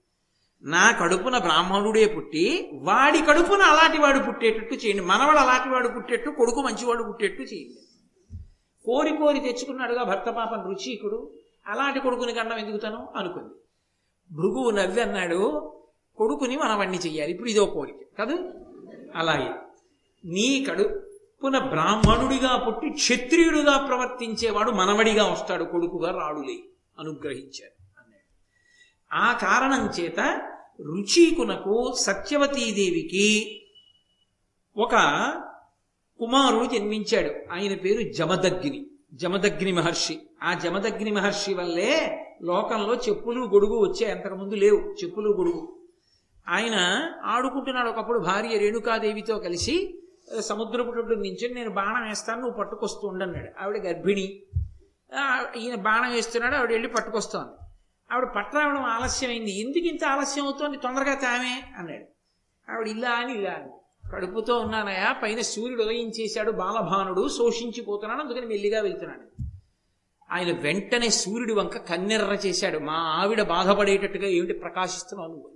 నా 0.64 0.92
కడుపున 0.92 1.38
బ్రాహ్మణుడే 1.38 2.06
పుట్టి 2.06 2.70
వాడి 2.74 3.22
కడుపున 3.22 3.62
అలాంటి 3.62 4.02
వాడు 4.02 4.20
పుట్టేటట్టు 4.20 4.76
చేయండి. 4.76 5.04
మనవాడు 5.04 5.38
అలాంటి 5.38 5.70
వాడు 5.70 5.88
పుట్టేట్టు 5.88 6.30
కొడుకు 6.30 6.62
మంచివాడు 6.62 7.04
పుట్టేట్టు 7.04 7.44
చేయండి. 7.44 7.80
కోరి 8.86 9.18
కోరి 9.18 9.40
తెచ్చుకున్నాడుగా 9.40 10.04
భర్త 10.04 10.30
పాపం 10.30 10.70
రుచికుడు. 10.70 11.32
అలాంటి 11.68 12.00
కొడుకుని 12.00 12.34
కన్నం 12.34 12.58
ఎందుకుతాను 12.58 13.08
అనుకుంది. 13.16 13.54
భృగువు 14.32 14.70
నవ్వి 14.70 15.02
అన్నాడు 15.02 15.74
కొడుకుని 16.18 16.58
మనవణ్ణి 16.58 16.98
చెయ్యాలి. 16.98 17.32
ఇప్పుడు 17.32 17.50
ఇదో 17.50 17.66
కోరిక. 17.66 18.18
కాదు? 18.18 18.54
అలాగే. 19.16 19.50
నీ 20.26 20.66
కడుపున 20.70 21.58
బ్రాహ్మణుడిగా 21.58 22.58
పుట్టి 22.58 22.90
క్షత్రియుడుగా 22.90 23.86
ప్రవర్తించేవాడు 23.86 24.72
మనవడిగా 24.72 25.26
వస్తాడు. 25.26 25.64
కొడుకుగా 25.64 26.12
రాడులే. 26.12 26.60
అనుగ్రహించారు. 27.00 27.79
ఆ 29.14 29.34
కారణం 29.34 29.90
చేత 30.00 30.20
రుచీకునకు 30.82 31.96
సత్యవతీదేవికి 32.00 33.56
ఒక 34.78 34.96
కుమారుడు 36.20 36.66
జన్మించాడు. 36.66 37.54
ఆయన 37.54 37.76
పేరు 37.76 38.14
జమదగ్ని. 38.14 38.88
జమదగ్ని 39.14 39.72
మహర్షి. 39.72 40.20
ఆ 40.44 40.54
జమదగ్ని 40.54 41.12
మహర్షి 41.12 41.54
వల్లే 41.54 42.26
లోకంలో 42.44 42.96
చెప్పులు 42.96 43.46
గొడుగు 43.46 43.80
వచ్చాయి 43.80 44.12
అంతకుముందు 44.12 44.56
లేవు. 44.56 44.96
చెప్పులు 45.04 45.30
గొడుగు. 45.32 45.80
ఆయన 46.48 46.76
ఆడుకుంటున్నాడు. 47.26 47.90
ఒకప్పుడు 47.90 48.20
భార్య 48.20 48.58
రేణుకాదేవితో 48.58 49.40
కలిసి 49.40 50.02
సముద్రపు 50.40 50.88
ఒడ్డు 50.88 51.16
నుంచి 51.16 51.54
నేను 51.54 51.70
బాణం 51.70 52.10
వేస్తాను 52.10 52.42
నువ్వు 52.42 52.58
పట్టుకొస్తూ 52.58 53.08
ఉండన్నాడు 53.08 53.64
ఆవిడ 53.64 53.78
గర్భిణి. 53.78 54.42
ఈయన 55.58 55.76
బాణం 55.76 56.12
వేస్తున్నాడు. 56.12 56.56
ఆవిడ 56.56 56.72
వెళ్ళి 56.72 56.88
పట్టుకొస్తోంది. 56.88 57.69
ఆవిడ 58.12 58.26
పట్టరావడం 58.26 58.84
ఆలస్యమైంది. 58.84 59.60
ఎందుకు 59.60 59.86
ఇంత 59.86 60.06
ఆలస్యం 60.06 60.46
అవుతోంది? 60.46 60.78
తొందరగా 60.78 61.14
తామే 61.16 61.64
అన్నాడు. 61.78 62.06
ఆవిడ 62.72 62.88
ఇలా 62.88 63.10
అని 63.10 63.34
ఇలా 63.34 63.52
అని. 63.52 63.72
కడుపుతో 64.12 64.60
ఉన్నానయా? 64.60 65.16
పైన 65.24 65.42
సూర్యుడు 65.42 65.84
ఉదయించేశాడు. 65.84 66.52
బాలభానుడు 66.52 67.28
శోషించిపోతున్నాడు. 67.28 68.22
అందుకని 68.22 68.46
మెల్లిగా 68.46 68.82
వెళ్తున్నాడు. 68.82 69.44
ఆయన 70.32 70.58
వెంటనే 70.62 71.10
సూర్యుడి 71.10 71.54
వంక 71.54 71.78
కన్నెర్ర 71.78 72.34
చేశాడు. 72.34 72.80
మా 72.80 72.94
ఆవిడ 72.94 73.42
బాధపడేటట్టుగా 73.42 74.28
ఏమిటి 74.28 74.54
ప్రకాశిస్తున్నావు 74.54 75.32
నువ్వు? 75.32 75.52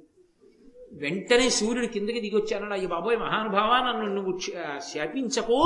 వెంటనే 0.93 1.49
సూర్యుడు 1.49 1.87
కిందకి 1.87 2.21
దిగొచ్చానడు 2.21 2.73
అయ్యి 2.73 2.87
బాబోయ్ 2.87 3.17
మహానుభావా 3.17 3.79
నన్ను 3.79 4.15
నువ్వు 4.15 4.39
శాపించకో. 4.79 5.59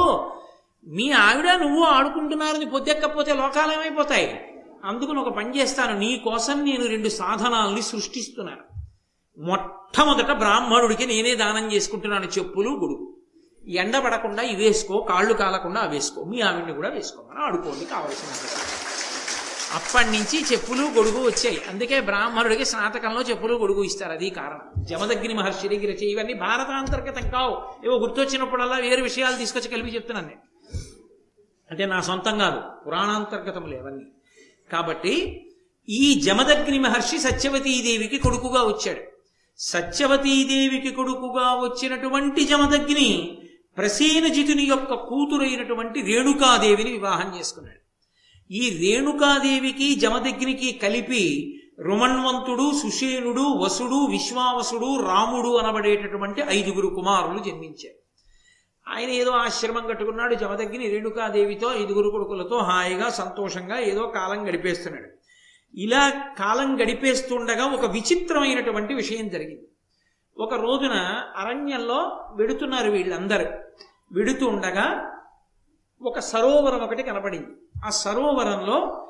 మీ 0.87 1.11
ఆవిడ 1.11 1.45
నువ్వు 1.45 1.83
ఆడుకుంటున్నారని 1.83 2.69
పొద్దెక్కపోతే 2.69 3.33
లోకాలు 3.33 3.71
ఏమైపోతాయి? 3.73 4.56
అందుకని 4.85 5.19
ఒక 5.19 5.33
పని 5.33 5.59
చేస్తాను. 5.59 5.99
నీ 5.99 6.21
కోసం 6.23 6.65
నేను 6.65 6.85
రెండు 6.85 7.09
సాధనాల్ని 7.09 7.81
సృష్టిస్తున్నాను. 7.81 8.81
మొట్టమొదట 9.37 10.31
బ్రాహ్మణుడికి 10.31 11.05
నేనే 11.05 11.35
దానం 11.35 11.73
చేసుకుంటున్నాను. 11.73 12.25
చెప్పులు 12.25 12.69
గొడుగు 12.69 13.17
ఎండ 13.67 13.97
పడకుండా 13.97 14.43
ఇవి 14.43 14.63
వేసుకో 14.63 15.03
కాళ్ళు 15.09 15.33
కాలకుండా 15.33 15.81
అవి 15.81 15.91
వేసుకో 15.91 16.23
మీ 16.23 16.41
ఆవిడ్ని 16.41 16.73
కూడా 16.73 16.89
వేసుకోమని 16.89 17.43
ఆడుకోండి 17.43 17.85
కావలసిన 17.85 18.27
అప్పటి 19.73 20.05
నుంచి 20.05 20.45
చెప్పులు 20.51 20.81
గొడుగు 20.81 21.25
వచ్చాయి. 21.25 21.61
అందుకే 21.69 22.01
బ్రాహ్మణుడికి 22.01 22.65
స్నాతకంలో 22.65 23.21
చెప్పులు 23.21 23.53
గొడుగు 23.53 23.83
ఇస్తారు. 23.83 24.11
అది 24.11 24.29
కారణం. 24.29 24.83
జమదగ్ని 24.83 25.33
మహర్షి 25.33 25.67
దగ్గర 25.67 25.89
చేయి 25.89 26.11
ఇవన్నీ 26.11 26.33
భారతాంతర్గతం 26.33 27.29
కావు. 27.29 27.85
ఏవో 27.85 27.97
గుర్తొచ్చినప్పుడల్లా 27.97 28.77
వేరు 28.77 29.03
విషయాలు 29.03 29.37
తీసుకొచ్చి 29.37 29.67
కలిపి 29.67 29.89
చెప్తున్నాను 29.89 30.27
నేను. 30.27 30.41
అంటే 31.71 31.85
నా 31.85 32.01
సొంతం 32.01 32.37
కాదు. 32.37 32.61
పురాణాంతర్గతములు 32.87 33.75
అవన్నీ. 33.75 34.05
కాబట్టి 34.71 35.43
ఈ 35.89 36.13
జమదగ్ని 36.13 36.79
మహర్షి 36.79 37.17
సత్యవతీదేవికి 37.19 38.17
కొడుకుగా 38.17 38.61
వచ్చాడు. 38.63 39.01
సత్యవతీదేవికి 39.57 40.91
కొడుకుగా 40.91 41.53
వచ్చినటువంటి 41.53 42.45
జమదగ్ని 42.45 43.37
ప్రసేనజితుని 43.77 44.63
యొక్క 44.63 44.93
కూతురైనటువంటి 44.93 46.01
రేణుకాదేవిని 46.01 46.91
వివాహం 46.91 47.39
చేసుకున్నాడు. 47.39 47.77
ఈ 48.53 48.69
రేణుకాదేవికి 48.69 49.95
జమదగ్నికి 49.95 50.71
కలిపి 50.71 51.53
రుమన్వంతుడు 51.81 52.71
సుషేనుడు 52.83 53.41
వసుడు 53.41 54.05
విశ్వావసుడు 54.05 55.05
రాముడు 55.05 55.57
అనబడేటటువంటి 55.57 56.41
ఐదుగురు 56.49 56.87
కుమారులు 56.87 57.43
జన్మించారు. 57.43 58.06
ఆయన 58.87 59.09
ఏదో 59.09 59.31
ఆశ్రమం 59.31 59.87
కట్టుకున్నాడు 59.87 60.35
జమదగ్ని 60.35 60.89
రేణుకాదేవితో 60.89 61.73
ఐదుగురు 61.73 62.09
కొడుకులతో 62.09 62.57
హాయిగా 62.57 63.09
సంతోషంగా 63.09 63.79
ఏదో 63.79 64.07
కాలం 64.07 64.49
గడిపేస్తున్నాడు. 64.49 65.07
ఇలా 65.75 66.09
కాలం 66.39 66.81
గడిపేస్తుండగా 66.81 67.65
ఒక 67.65 67.85
విచిత్రమైనటువంటి 67.85 68.93
విషయం 68.93 69.29
జరిగింది. 69.29 69.67
ఒక 70.37 70.53
రోజున 70.53 71.23
అరణ్యంలో 71.35 71.95
వెడుతున్నారు 72.35 72.91
వీళ్ళందరూ. 72.91 73.45
వెడుతూ 74.11 74.47
ఉండగా 74.47 75.13
ఒక 76.01 76.19
సరోవరం 76.19 76.79
ఒకటి 76.79 77.03
కనపడింది. 77.03 77.47
ఆ 77.85 77.89
సరోవరంలో 77.89 79.03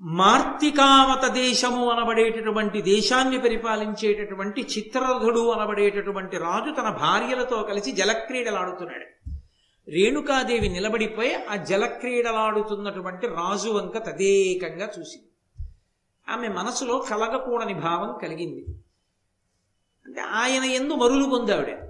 మార్తికావత 0.00 1.30
దేశము 1.30 1.90
అనబడేటటువంటి 1.90 2.82
దేశాన్ని 2.82 3.40
పరిపాలించేటటువంటి 3.40 4.60
చిత్రరథుడు 4.60 5.50
అనబడేటటువంటి 5.50 6.38
రాజు 6.38 6.74
తన 6.74 6.88
భార్యలతో 6.88 7.62
కలిసి 7.62 7.92
జలక్రీడలాడుతున్నాడు. 7.92 9.30
రేణుకాదేవి 9.90 10.68
నిలబడిపోయి 10.68 11.34
ఆ 11.34 11.56
జలక్రీడలాడుతున్నటువంటి 11.56 13.26
రాజు 13.26 13.70
వంక 13.70 13.98
తదేకంగా 13.98 14.88
చూసింది. 14.98 15.28
ఆమె 16.28 16.48
మనసులో 16.48 16.98
కలగకూడని 16.98 17.74
భావం 17.74 18.18
కలిగింది. 18.22 18.64
అంటే 20.06 20.20
ఆయన 20.20 20.64
ఎందు 20.64 20.94
మరులు 20.94 21.24
పొందావిడ. 21.24 21.84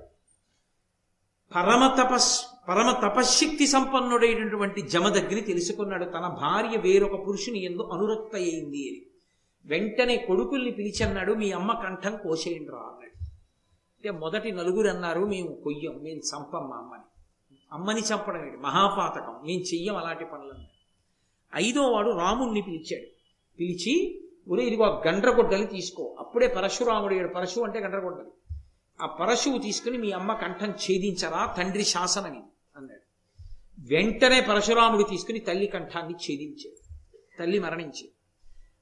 పరమ 1.55 1.97
తపస్ 2.03 2.47
పరమ 2.69 3.09
తపశ్శక్తి 3.09 3.67
సంపన్నుడైనటువంటి 3.67 4.81
జమదగ్ని 4.83 5.41
తెలుసుకున్నాడు. 5.41 6.05
తన 6.05 6.27
భార్య 6.41 6.77
వేరొక 6.77 7.27
పురుషుని 7.27 7.65
ఎందు 7.65 7.83
అనురక్త 7.83 8.37
అయింది 8.37 8.83
అని. 8.89 9.03
వెంటనే 9.67 10.17
కొడుకుల్ని 10.17 10.71
పిలిచన్నాడు 10.71 11.33
మీ 11.33 11.53
అమ్మ 11.53 11.73
కంఠం 11.73 12.17
కోసేయండి 12.17 12.71
రా 12.71 12.79
అన్నాడు. 12.79 13.25
అంటే 13.95 14.11
మొదటి 14.11 14.53
నలుగురు 14.53 14.89
అన్నారు 14.89 15.21
మేము 15.21 15.61
కొయ్యం 15.65 16.03
మేము 16.03 16.19
చంపం 16.19 16.69
మా 16.71 16.77
అమ్మని. 16.77 17.03
అమ్మని 17.73 18.01
చంపడం 18.01 18.45
ఏంటి? 18.47 18.57
మహాపాతకం 18.57 19.35
మేము 19.47 19.61
చెయ్యం 19.61 19.97
అలాంటి 19.97 20.25
పనులన్నా 20.25 20.67
ఐదో 21.55 21.83
వాడు 21.83 22.11
రాముణ్ణి 22.11 22.63
పిలిచాడు. 22.63 23.07
పిలిచి 23.61 24.25
ఒరే 24.49 24.65
ఇదిగో 24.65 25.03
గండ్రగొడ్డలి 25.07 25.67
తీసుకో. 25.67 26.17
అప్పుడే 26.19 26.47
పరశురాముడు 26.47 27.15
ఏడు. 27.15 27.29
పరశు 27.29 27.61
అంటే 27.61 27.81
గండ్రగొడ్డలి 27.81 28.31
ఆ 29.03 29.07
పరశువు 29.07 29.59
తీసుకుని 29.59 29.99
మీ 29.99 30.11
అమ్మ 30.13 30.33
కంఠం 30.33 30.71
ఛేదించరా 30.71 31.55
తండ్రి 31.59 31.85
శాసనం 31.85 32.35
ఇది 32.35 32.54
అన్నాడు. 32.77 33.05
వెంటనే 33.95 34.41
పరశురాముడు 34.41 35.03
తీసుకుని 35.03 35.39
తల్లి 35.39 35.67
కంఠాన్ని 35.67 36.15
ఛేదించాడు. 36.15 36.99
తల్లి 37.39 37.59
మరణించి 37.59 38.11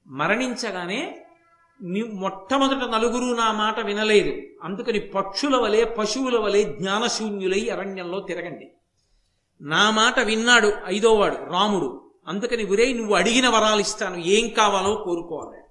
మరణించగానే 0.07 1.27
మొట్టమొదట 2.13 2.95
నలుగురు 2.95 3.37
నా 3.37 3.53
మాట 3.53 3.81
వినలేదు. 3.81 4.43
అందుకని 4.63 5.01
పక్షుల 5.01 5.57
వలె 5.57 5.85
పశువుల 5.85 6.39
వలె 6.39 6.63
జ్ఞానశూన్యులై 6.63 7.69
అరణ్యంలో 7.69 8.21
తిరగండి. 8.21 8.73
నా 9.61 9.91
మాట 9.91 10.21
విన్నాడు 10.21 10.73
ఐదోవాడు 10.87 11.37
రాముడు. 11.37 12.11
అందుకని 12.27 12.65
ఉరే 12.65 12.93
నువ్వు 12.93 13.15
అడిగిన 13.15 13.49
వరాలు 13.49 13.81
ఇస్తాను. 13.81 14.17
ఏం 14.27 14.49
కావాలో 14.49 14.95
కోరుకోవాలి. 14.95 15.63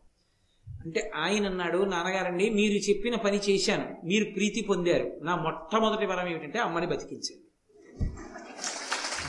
అంటే 0.86 1.12
ఆయన 1.16 1.46
అన్నాడు 1.46 1.78
నాన్నగారండి 1.78 2.50
మీరు 2.50 2.74
చెప్పిన 2.74 3.16
పని 3.16 3.38
చేశాను. 3.38 3.98
మీరు 4.04 4.24
ప్రీతి 4.24 4.66
పొందారు. 4.70 5.20
నా 5.24 5.36
మొట్టమొదటి 5.36 6.06
వరం 6.06 6.28
ఏమిటంటే 6.28 6.60
అమ్మని 6.60 6.88
బతికించండి. 6.88 7.51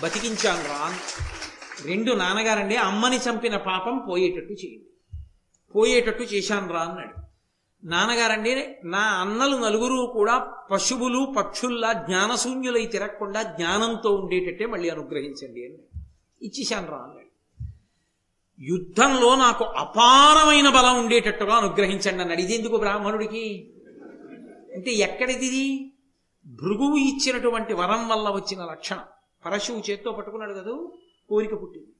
బతికించాను 0.02 0.64
రా. 0.64 0.98
రెండు 1.84 2.12
నాన్నగారండి 2.12 2.76
అమ్మని 2.76 3.16
చంపిన 3.16 3.56
పాపం 3.56 4.06
పోయేటట్టు 4.08 4.52
చేయండి. 4.52 5.18
పోయేటట్టు 5.74 6.22
చేశాను 6.22 6.72
రా 6.72 6.80
అన్నాడు. 6.80 7.22
నాన్నగారండి 7.86 8.76
నా 8.84 8.98
అన్నలు 8.98 9.56
నలుగురు 9.56 10.10
కూడా 10.12 10.38
పశువులు 10.70 11.34
పక్షుల్లా 11.38 11.92
జ్ఞానశూన్యులై 11.92 12.86
తిరగకుండా 12.86 13.42
జ్ఞానంతో 13.42 14.14
ఉండేటట్టే 14.14 14.66
మళ్ళీ 14.66 14.88
అనుగ్రహించండి 14.88 15.64
అని 15.64 16.00
ఇచ్చేశాను 16.42 16.86
రా 16.86 16.96
అన్నాడు. 16.96 17.22
యుద్ధంలో 18.60 19.34
నాకు 19.34 19.64
అపారమైన 19.64 20.68
బలం 20.68 20.98
ఉండేటట్టుగా 20.98 21.54
అనుగ్రహించండి 21.54 22.20
అన్నాడు. 22.22 22.40
ఇది 22.40 22.54
ఎందుకు 22.54 22.76
బ్రాహ్మణుడికి? 22.76 23.72
అంటే 24.74 24.90
ఎక్కడిది 24.90 25.91
భృగువు 26.46 26.96
ఇచ్చినటువంటి 26.96 27.74
వరం 27.74 28.08
వల్ల 28.08 28.28
వచ్చిన 28.28 28.64
లక్షణం. 28.64 29.00
పరశువు 29.46 29.90
చేత్తో 29.90 30.12
పట్టుకున్నాడు 30.12 30.52
కదూ? 30.52 30.92
కోరిక 31.28 31.62
పుట్టింది. 31.62 31.92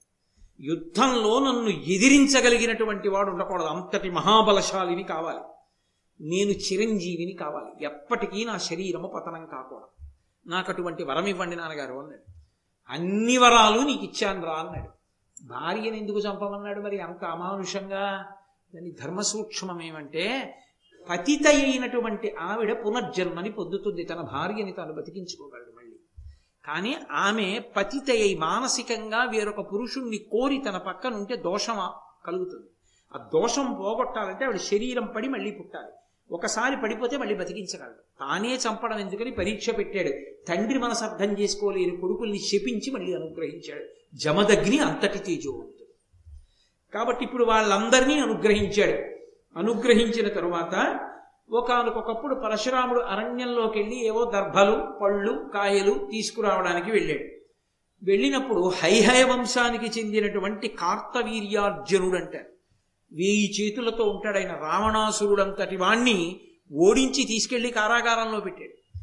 యుద్ధంలో 0.61 1.39
నన్ను 1.39 1.69
ఎదిరించగలిగినటువంటి 1.69 3.09
వాడు 3.09 3.31
ఉండకూడదు. 3.31 3.67
అంతటి 3.67 4.11
మహాబలశాలిని 4.11 5.03
కావాలి. 5.03 5.39
నేను 6.21 6.51
చిరంజీవిని 6.51 7.33
కావాలి. 7.33 7.85
ఎప్పటికీ 7.85 8.45
నా 8.45 8.59
శరీరము 8.59 9.09
పతనం 9.09 9.47
కాకూడదు. 9.47 10.09
నాకు 10.47 10.73
అటువంటి 10.73 11.05
వరం 11.05 11.27
ఇవ్వండి 11.27 11.57
నాన్నగారు 11.57 11.95
అన్నాడు. 11.95 12.33
అన్ని 12.91 13.37
వరాలు 13.37 13.81
నీకు 13.81 14.05
ఇచ్చాను 14.05 14.47
రా 14.47 14.53
అన్నాడు. 14.53 14.91
భార్యను 15.47 15.97
ఎందుకు 15.97 16.19
చంపమన్నాడు 16.19 16.81
మరి? 16.81 17.01
అంత 17.01 17.25
అమానుషంగా. 17.25 18.33
దాని 18.75 18.91
ధర్మ 18.91 19.21
సూక్ష్మం 19.21 19.83
ఏమంటే 19.83 20.55
పతిత 21.11 21.47
అయినటువంటి 21.49 22.35
ఆవిడ 22.41 22.85
పునర్జన్మని 22.85 23.53
పొందుతుంది. 23.53 24.05
తన 24.05 24.21
భార్యని 24.21 24.73
తాను 24.73 24.93
బతికించుకోగలడు 24.93 25.73
మళ్ళీ. 25.77 25.97
కానీ 26.65 26.97
ఆమె 27.11 27.61
పతిత 27.77 28.11
అయి 28.11 28.35
మానసికంగా 28.35 29.25
వేరొక 29.25 29.73
పురుషుణ్ణి 29.73 30.19
కోరి 30.19 30.63
తన 30.69 30.77
పక్కన 30.77 31.15
ఉంటే 31.15 31.37
దోషం 31.37 31.91
కలుగుతుంది. 32.27 32.67
ఆ 33.15 33.31
దోషం 33.33 33.75
పోగొట్టాలంటే 33.75 34.45
ఆవిడ 34.45 34.57
శరీరం 34.57 35.07
పడి 35.07 35.29
మళ్ళీ 35.29 35.51
పుట్టాలి. 35.51 35.93
ఒకసారి 36.31 36.77
పడిపోతే 36.77 37.17
మళ్ళీ 37.17 37.35
బతికించగలడు. 37.35 38.03
తానే 38.21 38.55
చంపడం 38.55 38.99
ఎందుకని 38.99 39.31
పరీక్ష 39.31 39.71
పెట్టాడు. 39.71 40.09
తండ్రి 40.49 40.79
మనసు 40.79 41.05
అర్థం 41.05 41.39
చేసుకోలేని 41.39 41.97
కొడుకుల్ని 41.97 42.39
శపించి 42.39 42.91
మళ్ళీ 42.91 43.15
అనుగ్రహించాడు. 43.15 43.85
జమదగ్ని 44.17 44.79
అంతటి 44.79 45.19
తేజవంతుడు. 45.19 45.95
కాబట్టి 46.95 47.25
ఇప్పుడు 47.25 47.45
వాళ్ళందరినీ 47.45 48.19
అనుగ్రహించాడు. 48.19 49.12
అనుగ్రహించిన 49.57 50.29
తరువాత 50.29 51.01
ఒకనకొకప్పుడు 51.51 52.35
పరశురాముడు 52.35 53.01
అరణ్యంలోకి 53.01 53.79
వెళ్ళి 53.79 54.07
ఏవో 54.07 54.25
దర్భలు 54.25 54.99
పళ్ళు 55.03 55.51
కాయలు 55.55 56.09
తీసుకురావడానికి 56.13 56.91
వెళ్ళాడు. 56.91 57.43
వెళ్ళినప్పుడు 58.05 58.69
హైహయ 58.69 59.23
వంశానికి 59.25 60.01
చెందినటువంటి 60.01 60.69
కార్తవీర్యార్జునుడు 60.69 62.17
అంటారు 62.17 62.45
వేయి 63.13 63.53
చేతులతో 63.61 64.05
ఉంటాడు 64.05 64.39
ఆయన 64.39 64.53
రావణాసురుడంతటి 64.53 65.77
వాణ్ణి 65.77 66.41
ఓడించి 66.73 67.25
తీసుకెళ్ళి 67.25 67.71
కారాగారంలో 67.71 68.41
పెట్టాడు. 68.41 69.01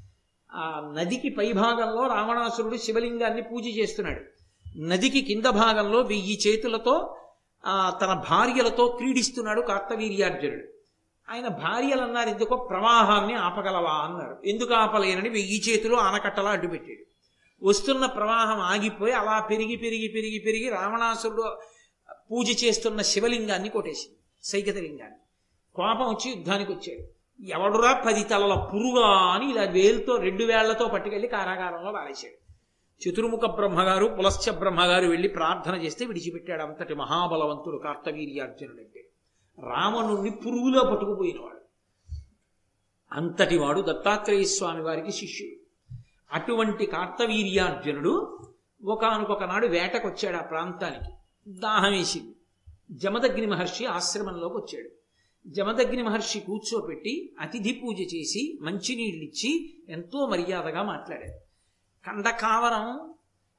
ఆ 0.52 0.94
నదికి 0.98 1.30
పై 1.30 1.52
భాగంలో 1.52 2.08
రావణాసురుడు 2.08 2.78
శివలింగాన్ని 2.78 3.42
పూజ 3.42 3.68
చేస్తున్నాడు. 3.68 4.22
నదికి 4.80 5.22
కింద 5.22 5.46
భాగంలో 5.46 6.02
వెయ్యి 6.02 6.40
చేతులతో 6.48 7.16
తన 7.68 8.24
భార్యలతో 8.30 8.88
క్రీడిస్తున్నాడు 8.88 9.62
కార్తవీర్యార్జునుడు 9.62 10.68
ఆయన 11.30 11.48
భార్యలు 11.48 12.02
అన్నారు 12.02 12.30
ఎందుకో 12.30 12.56
ప్రవాహాన్ని 12.56 13.34
ఆపగలవా? 13.34 13.92
అన్నారు. 13.92 14.42
ఎందుకు 14.46 14.74
ఆపలేనని 14.74 15.30
వెయ్యి 15.30 15.62
చేతులు 15.62 15.96
ఆనకట్టలా 15.96 16.50
అడ్డుపెట్టాడు 16.50 17.06
వస్తున్న 17.68 18.06
ప్రవాహం 18.06 18.60
ఆగిపోయి 18.60 19.14
అలా 19.14 19.40
పెరిగి 19.40 19.76
పెరిగి 19.76 20.08
పెరిగి 20.08 20.44
పెరిగి 20.46 20.70
రావణాసురుడు 20.70 21.60
పూజ 22.32 22.64
చేస్తున్న 22.64 23.02
శివలింగాన్ని 23.02 23.70
కొట్టేసింది 23.70 24.18
సైకత 24.44 24.78
లింగాన్ని 24.78 25.18
కోపం 25.76 26.10
వచ్చి 26.10 26.30
యుద్ధానికి 26.32 26.72
వచ్చాడు. 26.72 27.04
ఎవడురా 27.46 27.94
పది 27.94 28.24
తలల 28.24 28.54
పురుగా 28.54 29.08
అని 29.08 29.52
ఇలా 29.52 29.64
వేలుతో 29.64 30.16
రెండు 30.16 30.44
వేళ్ళతో 30.44 30.88
పట్టుకెళ్ళి 30.88 31.28
కారాగారంలో 31.28 31.92
పారేశాడు. 31.92 32.49
చతుర్ముఖ 33.08 33.40
బ్రహ్మగారు 33.40 34.06
పులశ్చ 34.06 34.52
బ్రహ్మగారు 34.52 35.08
వెళ్ళి 35.08 35.28
ప్రార్థన 35.28 35.76
చేస్తే 35.76 36.06
విడిచిపెట్టాడు 36.06 36.64
అంతటి 36.64 36.94
మహాబలవంతుడు 36.94 37.78
కార్తవీర్యార్జునుడు 37.78 38.78
అంటే 38.78 39.10
రావణుణ్ణి 39.60 40.30
పురుగులో 40.30 40.92
పట్టుకుపోయినవాడు. 40.92 41.60
అంతటి 43.12 43.58
వాడు 43.58 43.82
దత్తాత్రేయ 43.82 44.44
స్వామి 44.44 44.84
వారికి 44.84 45.12
శిష్యుడు. 45.12 45.96
అటువంటి 46.34 46.86
కార్తవీర్యార్జునుడు 46.86 48.40
ఒకనొక 48.84 49.44
నాడు 49.44 49.68
వేటకొచ్చాడు 49.68 50.38
ఆ 50.38 50.42
ప్రాంతానికి. 50.42 51.12
దాహం 51.60 51.92
వేసింది. 51.92 52.36
జమదగ్ని 52.92 53.46
మహర్షి 53.46 53.86
ఆశ్రమంలోకి 53.86 54.58
వచ్చాడు. 54.58 54.90
జమదగ్ని 55.48 56.04
మహర్షి 56.04 56.40
కూర్చోపెట్టి 56.40 57.36
అతిథి 57.40 57.82
పూజ 57.84 58.00
చేసి 58.00 58.58
మంచినీళ్ళిచ్చి 58.62 59.78
ఎంతో 59.90 60.26
మర్యాదగా 60.26 60.84
మాట్లాడాడు. 60.84 61.49
కండకావరం 62.10 63.14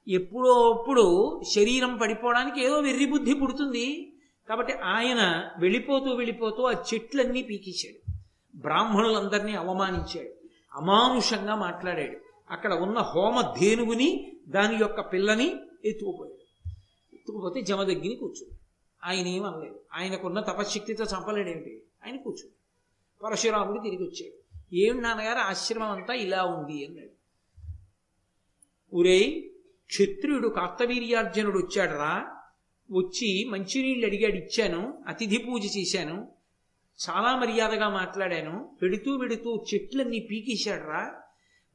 ఎప్పుడో 0.09 0.71
అప్పుడు 0.73 1.41
శరీరం 1.55 1.97
పడిపోవడానికి 1.97 2.65
ఏదో 2.65 2.79
వెర్రి 2.79 3.07
బుద్ధి 3.07 3.35
పుడుతుంది. 3.35 4.13
కాబట్టి 4.49 4.73
ఆయన 4.73 5.51
వెళ్ళిపోతూ 5.59 6.15
వెళ్ళిపోతూ 6.15 6.63
ఆ 6.63 6.73
చెట్లన్నీ 6.95 7.43
పీకించాడు. 7.43 8.19
బ్రాహ్మణులందరినీ 8.59 9.55
అవమానించాడు. 9.55 10.49
అమానుషంగా 10.73 11.55
మాట్లాడాడు. 11.55 12.17
అక్కడ 12.51 12.73
ఉన్న 12.73 12.99
హోమ 12.99 13.41
ధేనువుని 13.61 14.33
దాని 14.49 14.77
యొక్క 14.77 15.01
పిల్లని 15.01 15.57
ఎత్తుకుపోయాడు. 15.85 16.71
ఎత్తుకుపోతే 17.15 17.63
జమదగ్గిని 17.63 18.17
కూర్చుంది. 18.17 18.59
ఆయన 19.05 19.27
ఏమనలేదు 19.27 19.81
ఆయనకున్న 19.95 20.41
తపశక్తితో 20.41 21.05
చంపలేడేమిటి? 21.05 21.83
ఆయన 22.07 22.17
కూర్చుంది. 22.17 22.55
పరశురాముడు 23.25 23.81
తిరిగి 23.81 24.03
వచ్చాడు. 24.03 24.61
ఏం 24.75 25.03
నాన్నగారు 25.03 25.39
ఆశ్రమం 25.39 25.91
అంతా 25.91 26.15
ఇలా 26.15 26.45
ఉంది 26.45 26.87
అన్నాడు. 26.87 27.20
ఊరేయ్ 28.95 29.43
క్షత్రియుడు 29.87 30.49
కార్తవీర్యార్జునుడు 30.49 31.59
వచ్చాడరా. 31.59 32.27
వచ్చి 32.93 33.45
మంచినీళ్ళు 33.45 34.07
అడిగాడు 34.07 34.35
ఇచ్చాను 34.35 35.05
అతిథి 35.09 35.39
పూజ 35.39 35.77
చేశాను. 35.77 36.29
చాలా 37.09 37.37
మర్యాదగా 37.37 37.89
మాట్లాడాను. 37.89 38.77
పెడుతూ 38.83 39.19
పెడుతూ 39.19 39.65
చెట్లన్నీ 39.75 40.19
పీకేశాడరా. 40.19 41.15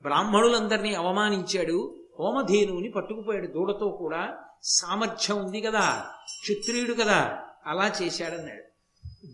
బ్రాహ్మణులందరినీ 0.02 0.96
అవమానించాడు. 0.96 1.96
హోమధేనువుని 2.20 2.92
పట్టుకుపోయాడు 2.92 3.48
దూడతో 3.48 3.90
కూడా. 3.90 4.38
సామర్థ్యం 4.64 5.46
ఉంది 5.46 5.62
కదా 5.62 6.06
క్షత్రియుడు 6.42 6.94
కదా 6.94 7.40
అలా 7.66 7.92
చేశాడన్నాడు. 8.02 8.64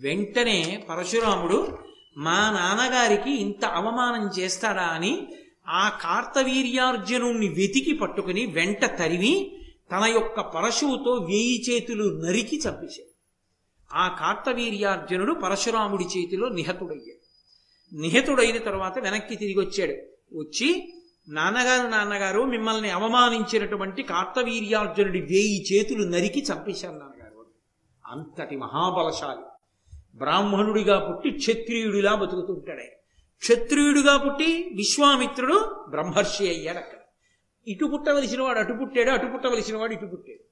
వెంటనే 0.02 0.86
పరశురాముడు 0.90 1.78
మా 2.18 2.52
నాన్నగారికి 2.52 3.32
ఇంత 3.32 3.66
అవమానం 3.66 4.40
చేస్తాడా 4.40 4.84
అని 4.84 5.28
ఆ 5.68 6.00
కార్తవీర్యార్జునుణ్ణి 6.02 7.50
వెతికి 7.50 7.94
పట్టుకుని 7.94 8.46
వెంట 8.46 8.86
తరివి 8.86 9.58
తన 9.92 10.06
యొక్క 10.06 10.42
పరశువుతో 10.42 11.12
వేయి 11.12 11.64
చేతులు 11.70 12.22
నరికి 12.22 12.58
చంపేశాడు. 12.58 13.12
ఆ 13.94 14.18
కార్తవీర్యార్జునుడు 14.20 15.34
పరశురాముడి 15.34 16.04
చేతిలో 16.04 16.50
నిహతుడయ్యాడు. 16.50 17.22
నిహతుడైన 18.02 18.58
తర్వాత 18.58 19.00
వెనక్కి 19.00 19.36
తిరిగి 19.36 19.60
వచ్చాడు. 19.60 19.92
వచ్చి 20.38 20.94
నాన్నగారు 21.30 21.88
నాన్నగారు 21.88 22.44
మిమ్మల్ని 22.44 22.90
అవమానించినటువంటి 22.90 24.04
కార్తవీర్యార్జునుడి 24.04 25.22
వేయి 25.22 25.66
చేతులు 25.74 26.04
నరికి 26.04 26.46
చంపేశాను 26.54 27.00
నాన్నగారు. 27.00 27.46
అంతటి 28.06 28.56
మహాబలశాలి. 28.56 29.42
బ్రాహ్మణుడిగా 30.18 31.10
పుట్టి 31.10 31.32
క్షత్రియుడిలా 31.32 32.16
బతుకుతుంటాడు 32.16 33.01
క్షత్రియుడుగా 33.42 34.18
పుట్టి 34.18 34.72
విశ్వామిత్రుడు 34.76 35.86
బ్రహ్మర్షి 35.90 36.50
అయ్యాడు 36.50 36.78
అక్కడ. 36.78 36.98
ఇటు 37.68 37.86
పుట్టవలసిన 37.86 38.42
వాడు 38.42 38.60
అటు 38.60 38.74
పుట్టాడు 38.74 39.10
అటు 39.10 39.26
పుట్టవలసిన 39.26 39.78
వాడు 39.78 39.94
ఇటు 39.94 40.06
పుట్టాడు. 40.06 40.44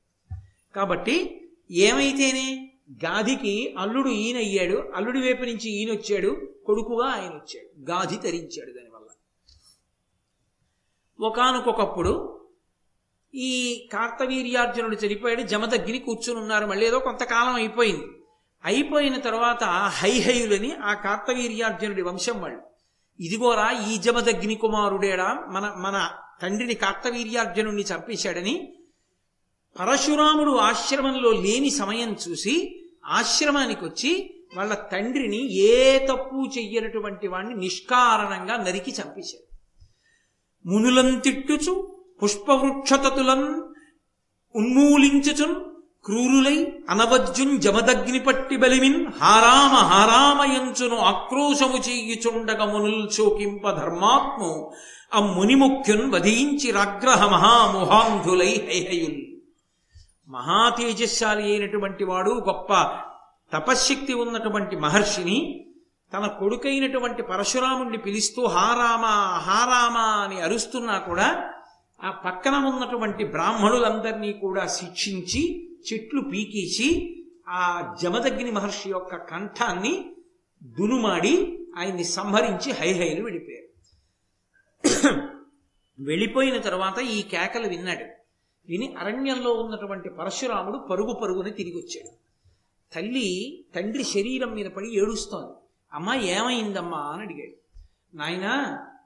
కాబట్టి 0.76 1.42
ఏమైతేనే 1.72 2.74
గాధికి 3.06 3.76
అల్లుడు 3.78 4.10
ఈయన 4.10 4.38
అయ్యాడు 4.38 4.92
అల్లుడి 4.96 5.22
వైపు 5.22 5.44
నుంచి 5.44 5.70
ఈయన 5.70 5.92
వచ్చాడు 5.92 6.54
కొడుకుగా 6.66 7.08
ఆయన 7.08 7.30
వచ్చాడు 7.30 7.92
గాధి 7.92 8.16
తరించాడు 8.16 8.72
దానివల్ల. 8.72 9.08
ఒకనకొకప్పుడు 11.20 12.40
ఈ 13.36 13.88
కార్తవీర్యార్జునుడు 13.94 14.96
చనిపోయాడు 14.96 15.42
జమదగ్గిని 15.42 16.00
కూర్చుని 16.00 16.40
ఉన్నారు 16.40 16.66
మళ్ళీ 16.66 16.88
ఏదో 16.88 17.00
కొంతకాలం 17.00 17.54
అయిపోయింది. 17.54 18.06
అయిపోయిన 18.66 19.20
తర్వాత 19.20 19.64
హైహయులని 19.64 20.76
ఆ 20.76 20.94
కార్తవీర్యార్జునుడి 20.94 22.02
వంశం 22.02 22.42
వాళ్ళు 22.42 22.69
ఇదిగోరా 23.20 23.92
ఈ 23.92 23.98
జమదగ్ని 23.98 24.56
కుమారుడేడా 24.56 25.46
మన 25.50 25.74
మన 25.78 26.10
తండ్రిని 26.42 26.74
కార్తవీర్యార్జునుడిని 26.74 27.82
చంపేశాడని 27.82 28.74
పరశురాముడు 29.80 30.52
ఆశ్రమంలో 30.52 31.32
లేని 31.32 31.70
సమయం 31.70 32.16
చూసి 32.30 32.86
ఆశ్రమానికి 33.06 33.86
వచ్చి 33.86 34.34
వాళ్ళ 34.56 34.74
తండ్రిని 34.74 35.54
ఏ 35.54 36.06
తప్పు 36.08 36.50
చెయ్యనటువంటి 36.58 37.28
వాణ్ణి 37.28 37.56
నిష్కారణంగా 37.56 38.58
నరికి 38.58 38.92
చంపేశాడు. 38.92 39.46
మునులం 40.66 41.20
తిట్టుచు 41.20 41.74
పుష్పవృక్షతతులం 42.24 43.72
ఉన్మూలించుచున్ 44.56 45.69
క్రూరులై 46.06 46.74
అనవజ్జున్ 46.90 47.60
జమదగ్ని 47.60 48.20
పట్టి 48.20 48.58
బలిమిన్ 48.58 49.06
హారామ 49.06 49.76
హారామయంచును 49.76 50.98
ఆక్రోశము 50.98 51.78
చెయ్యుచుండగ 51.78 52.64
మునుల్ 52.64 53.10
శోకింప 53.10 53.70
ధర్మాత్ము. 53.70 54.72
ఆ 55.14 55.20
మునిముఖ్యున్ 55.20 56.12
వధించి 56.12 56.72
రాగ్రహ 56.72 57.26
మహాముహాంధులై 57.26 58.70
హైహయుల్. 58.70 59.20
మహా 60.28 60.70
తేజస్శాలి 60.70 61.44
అయినటువంటి 61.44 62.04
వాడు 62.04 62.30
గొప్ప 62.30 62.74
తపశ్శక్తి 63.54 64.14
ఉన్నటువంటి 64.14 64.76
మహర్షిని 64.76 65.66
తన 66.14 66.28
కొడుకైనటువంటి 66.28 67.24
పరశురాముణ్ణి 67.24 67.98
పిలుస్తూ 67.98 68.46
హారామ 68.46 69.06
హారామ 69.48 69.98
అని 69.98 70.42
అరుస్తున్నా 70.42 70.98
కూడా 70.98 71.44
ఆ 72.04 72.12
పక్కన 72.12 72.56
ఉన్నటువంటి 72.56 73.24
బ్రాహ్మణులందరినీ 73.24 74.34
కూడా 74.34 74.68
శిక్షించి 74.68 75.69
చెట్లు 75.88 76.22
పీకేసి 76.22 76.88
ఆ 77.50 77.96
జమదగ్ని 78.02 78.52
మహర్షి 78.52 78.90
యొక్క 78.90 79.16
కంఠాన్ని 79.16 80.16
దునుమాడి 80.64 81.60
ఆయన్ని 81.78 82.04
సంహరించి 82.04 82.72
హైహైలు 82.72 83.24
వెళ్ళిపోయారు 83.24 83.70
వెళ్ళిపోయిన 86.00 86.58
తర్వాత 86.58 87.00
ఈ 87.00 87.22
కేకలు 87.22 87.68
విన్నాడు. 87.68 88.06
విని 88.68 88.96
అరణ్యంలో 89.00 89.54
ఉన్నటువంటి 89.54 90.10
పరశురాముడు 90.10 90.78
పరుగు 90.78 91.14
పరుగుని 91.14 91.52
తిరిగి 91.52 91.78
వచ్చాడు 91.78 92.12
తల్లి 92.96 93.66
తండ్రి 93.76 94.04
శరీరం 94.04 94.52
మీద 94.52 94.66
పడి 94.66 95.00
ఏడుస్తోంది. 95.00 95.54
అమ్మా 95.94 96.16
ఏమైందమ్మా 96.16 96.98
అని 96.98 97.22
అడిగాడు. 97.22 97.56
నాయనా 98.18 98.54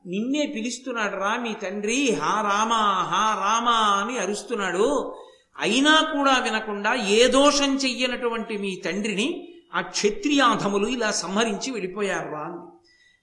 నిన్నే 0.05 0.45
పిలుస్తున్నాడు 0.45 1.15
రా 1.15 1.35
మీ 1.35 1.53
తండ్రి. 1.53 2.13
హా 2.13 2.41
రామా 2.41 2.81
హా 3.03 3.23
రామా 3.35 3.71
అని 3.71 4.19
అరుస్తున్నాడు. 4.19 5.15
అయినా 5.59 6.01
కూడా 6.13 6.39
వినకుండా 6.39 6.95
ఏ 6.95 7.27
దోషం 7.27 7.75
చెయ్యనటువంటి 7.75 8.57
మీ 8.57 8.81
తండ్రిని 8.85 9.53
ఆ 9.75 9.81
క్షత్రియాధములు 9.81 10.87
ఇలా 10.87 11.11
సంహరించి 11.11 11.71
వెళ్ళిపోయారు 11.71 12.35
అని 12.35 12.59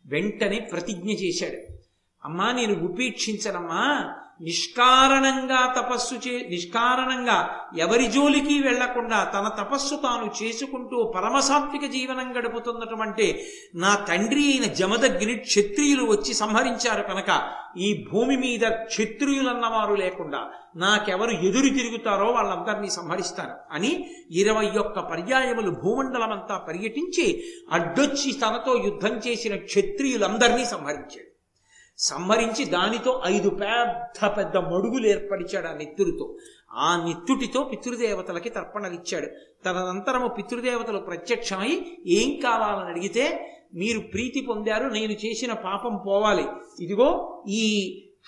వెంటనే 0.06 0.60
ప్రతిజ్ఞ 0.60 1.10
చేశాడు. 1.10 1.72
అమ్మా 2.24 2.52
నేను 2.52 2.84
ఉపేక్షించనమ్మా 2.84 4.14
నిష్కారణంగా 4.40 5.74
తపస్సు 5.76 6.14
చే 6.14 6.46
నిష్కారణంగా 6.50 7.38
ఎవరి 7.78 8.06
జోలికి 8.06 8.58
వెళ్ళకుండా 8.58 9.24
తన 9.24 9.48
తపస్సు 9.48 9.94
తాను 9.96 10.30
చేసుకుంటూ 10.42 11.12
పరమసాత్విక 11.16 11.90
జీవనం 11.90 12.32
గడుపుతున్నటువంటి 12.32 13.26
నా 13.74 13.94
తండ్రి 14.08 14.44
అయిన 14.52 14.66
జమదగ్ని 14.72 15.36
క్షత్రియులు 15.36 16.04
వచ్చి 16.12 16.34
సంహరించారు 16.34 17.02
కనుక 17.02 17.30
ఈ 17.76 18.06
భూమి 18.12 18.36
మీద 18.36 18.64
క్షత్రియులన్నవారు 18.86 19.94
లేకుండా 19.94 20.40
నాకెవరు 20.76 21.30
ఎదురు 21.30 21.68
తిరుగుతారో 21.68 22.26
వాళ్ళందరినీ 22.32 22.90
సంహరిస్తాను 22.90 23.54
అని 23.70 23.92
ఇరవై 24.30 24.68
ఒక్క 24.78 24.98
పర్యాయములు 24.98 25.70
భూమండలమంతా 25.70 26.58
పర్యటించి 26.68 27.26
అడ్డొచ్చి 27.72 28.32
తనతో 28.32 28.74
యుద్ధం 28.86 29.16
చేసిన 29.26 29.56
క్షత్రియులందరినీ 29.64 30.64
సంహరించాడు. 30.64 31.29
సంహరించి 32.00 32.64
దానితో 32.64 33.22
ఐదు 33.24 33.48
పెద్ద 33.48 34.36
పెద్ద 34.36 34.56
మడుగులు 34.56 35.06
ఏర్పరిచాడు 35.06 35.66
ఆ 35.66 35.72
నెత్తురితో. 35.72 36.36
ఆ 36.72 37.04
నెత్తుటితో 37.06 37.64
పితృదేవతలకి 37.64 38.48
తర్పణలిచ్చాడు. 38.48 39.26
తదనంతరము 39.64 40.28
పితృదేవతలు 40.28 40.98
ప్రత్యక్షమై 40.98 41.72
ఏం 42.06 42.40
కావాలని 42.40 42.90
అడిగితే 42.90 43.24
మీరు 43.74 44.00
ప్రీతి 44.00 44.40
పొందారు 44.40 44.86
నేను 44.88 45.12
చేసిన 45.12 45.52
పాపం 45.52 46.02
పోవాలి. 46.06 46.46
ఇదిగో 46.80 47.42
ఈ 47.48 47.64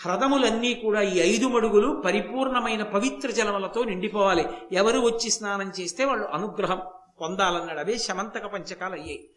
హ్రదములన్నీ 0.02 0.74
కూడా 0.74 1.02
ఈ 1.02 1.18
ఐదు 1.18 1.46
మడుగులు 1.46 2.02
పరిపూర్ణమైన 2.04 2.82
పవిత్ర 2.82 3.30
జలములతో 3.30 3.84
నిండిపోవాలి. 3.84 4.44
ఎవరు 4.72 5.00
వచ్చి 5.00 5.30
స్నానం 5.30 5.72
చేస్తే 5.80 6.04
వాళ్ళు 6.04 6.26
అనుగ్రహం 6.26 6.80
పొందాలన్నాడు. 7.20 7.78
అవే 7.78 7.98
శమంతక 7.98 8.46
పంచకాలు 8.46 8.92
అయ్యాయి 8.92 9.28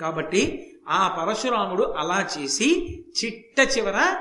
కాబట్టి 0.00 0.72
ఆ 0.88 1.24
పరశురాముడు 1.24 1.82
అలా 1.82 2.28
చేసి 2.38 2.98
చిట్ట 3.24 3.78
చివర 3.78 4.16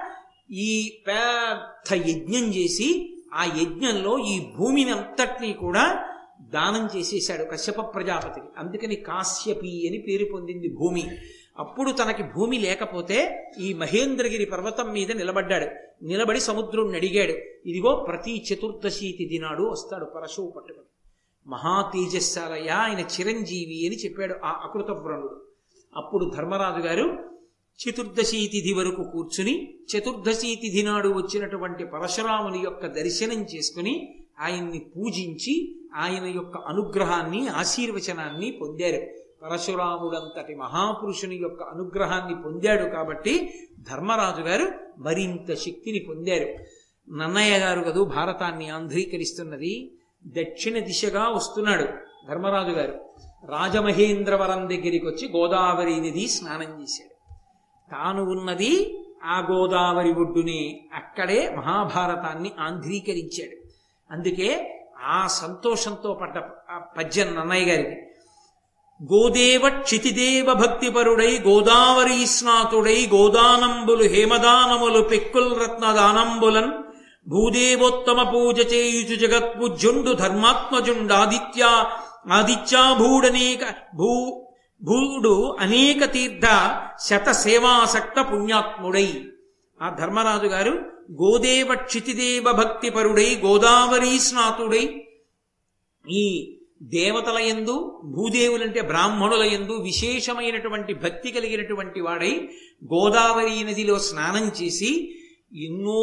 ఈ 0.51 1.01
పెద్ద 1.07 2.07
యజ్ఞం 2.09 2.53
చేసి 2.53 3.13
ఆ 3.33 3.43
యజ్ఞంలో 3.43 4.17
ఈ 4.19 4.45
భూమిని 4.57 4.91
అంతటినీ 4.91 5.53
కూడా 5.53 6.13
దానం 6.41 6.99
చేసేశాడు 6.99 7.43
కశ్యప 7.43 7.95
ప్రజాపతికి. 7.95 8.45
అందుకని 8.57 8.95
కాశ్యపి 8.95 9.87
అని 9.89 9.97
పేరు 9.97 10.25
పొందింది 10.25 10.69
భూమి. 10.69 11.09
అప్పుడు 11.59 11.91
తనకి 11.91 12.23
భూమి 12.23 12.59
లేకపోతే 12.59 13.51
ఈ 13.59 13.73
మహేంద్రగిరి 13.73 14.45
పర్వతం 14.45 14.91
మీద 14.91 15.11
నిలబడ్డాడు. 15.11 15.65
నిలబడి 16.05 16.39
సముద్రుణ్ణి 16.39 16.97
అడిగాడు. 16.97 17.31
ఇదిగో 17.69 18.05
ప్రతి 18.07 18.45
చతుర్దశి 18.53 19.15
తిథి 19.17 19.39
నాడు 19.39 19.63
వస్తాడు 19.63 20.05
పరశువు 20.05 20.53
పట్టుకుని. 20.57 20.85
మహా 21.47 21.91
తేజస్సాలయ్య 21.93 22.69
ఆయన 22.69 22.99
చిరంజీవి 22.99 23.87
అని 23.87 23.95
చెప్పాడు 23.95 24.35
ఆ 24.43 24.49
అకృత 24.63 24.91
వ్రణుడు 24.91 25.46
అప్పుడు 25.97 26.31
ధర్మరాజు 26.38 26.81
గారు 26.88 27.05
చతుర్దశి 27.79 28.49
తిథి 28.51 28.73
వరకు 28.73 29.03
కూర్చుని 29.03 29.53
చతుర్దశి 29.91 30.60
తిథి 30.62 30.83
నాడు 30.83 31.10
వచ్చినటువంటి 31.10 31.86
పరశురాముని 31.86 32.60
యొక్క 32.60 32.86
దర్శనం 32.88 33.41
చేసుకుని 33.43 34.23
ఆయన్ని 34.39 34.79
పూజించి 34.79 35.53
ఆయన 35.95 36.25
యొక్క 36.25 36.57
అనుగ్రహాన్ని 36.57 37.47
ఆశీర్వచనాన్ని 37.47 38.51
పొందారు. 38.51 39.01
పరశురాముడంతటి 39.43 40.55
మహాపురుషుని 40.55 41.36
యొక్క 41.36 41.63
అనుగ్రహాన్ని 41.63 42.36
పొందాడు 42.43 42.89
కాబట్టి 42.89 43.33
ధర్మరాజు 43.79 44.41
గారు 44.41 44.67
మరింత 44.97 45.53
శక్తిని 45.53 45.99
పొందారు. 45.99 46.47
నన్నయ్య 47.10 47.57
గారు 47.57 47.81
కదూ 47.81 48.05
భారతాన్ని 48.05 48.69
ఆంధ్రీకరిస్తున్నది 48.69 49.91
దక్షిణ 50.27 50.79
దిశగా 50.79 51.29
వస్తున్నాడు 51.29 51.83
ధర్మరాజు 52.27 52.71
గారు. 52.71 52.95
రాజమహేంద్రవరం 53.43 54.69
దగ్గరికి 54.69 55.06
వచ్చి 55.06 55.32
గోదావరి 55.36 55.95
నది 55.95 56.28
స్నానం 56.28 56.82
చేశాడు. 56.82 57.15
తాను 57.91 58.23
ఉన్నది 58.23 59.04
ఆ 59.23 59.47
గోదావరి 59.52 60.13
ఒడ్డుని 60.13 60.80
అక్కడే 60.95 61.56
మహాభారతాన్ని 61.58 62.52
ఆంధ్రీకరించాడు. 62.60 63.67
అందుకే 64.13 64.73
ఆ 65.04 65.28
సంతోషంతో 65.28 66.13
పడ్డ 66.13 66.38
ఆ 66.71 66.78
పద్యం 66.97 67.36
నన్నయ్య 67.36 67.65
గారికి. 67.65 68.02
గోదేవ 69.13 69.69
క్షితిదేవ 69.69 70.54
భక్తిపరుడై 70.54 71.39
గోదావరి 71.47 72.26
స్నాతుడై 72.26 73.10
గోదానంబులు 73.13 74.04
హేమదానములు 74.04 75.02
పెక్కుల్ 75.02 75.62
రత్నదానంబులన్ 75.62 76.71
భూదేవోత్తమ 77.28 78.23
పూజ 78.23 78.73
చేయుచు 78.73 79.15
జగత్పుజుండు 79.15 80.12
ధర్మాత్మజుండాదిత్య 80.13 81.65
ఆదిత్యాభూడనేక 82.31 83.63
భూ 83.95 84.11
భూడు 84.81 85.57
అనేక 85.59 86.05
తీర్థ 86.11 86.45
శత 86.99 87.31
సేవాసక్త 87.31 88.21
పుణ్యాత్ముడై. 88.21 89.25
ఆ 89.81 89.95
ధర్మరాజు 89.99 90.47
గారు 90.47 90.73
గోదేవ 91.21 91.75
క్షితిదేవ 91.75 92.51
భక్తిపరుడై 92.51 93.41
గోదావరి 93.45 94.19
స్నాతుడై. 94.19 94.86
ఈ 96.05 96.53
దేవతల 96.84 97.38
యందు 97.39 98.01
భూదేవులంటే 98.03 98.82
బ్రాహ్మణుల 98.82 99.43
యందు 99.53 99.73
విశేషమైనటువంటి 99.73 100.93
భక్తి 100.93 101.32
కలిగినటువంటి 101.32 102.01
వాడై 102.01 102.49
గోదావరి 102.93 103.63
నదిలో 103.63 103.99
స్నానం 103.99 104.51
చేసి 104.61 104.91
ఎన్నో 105.65 106.01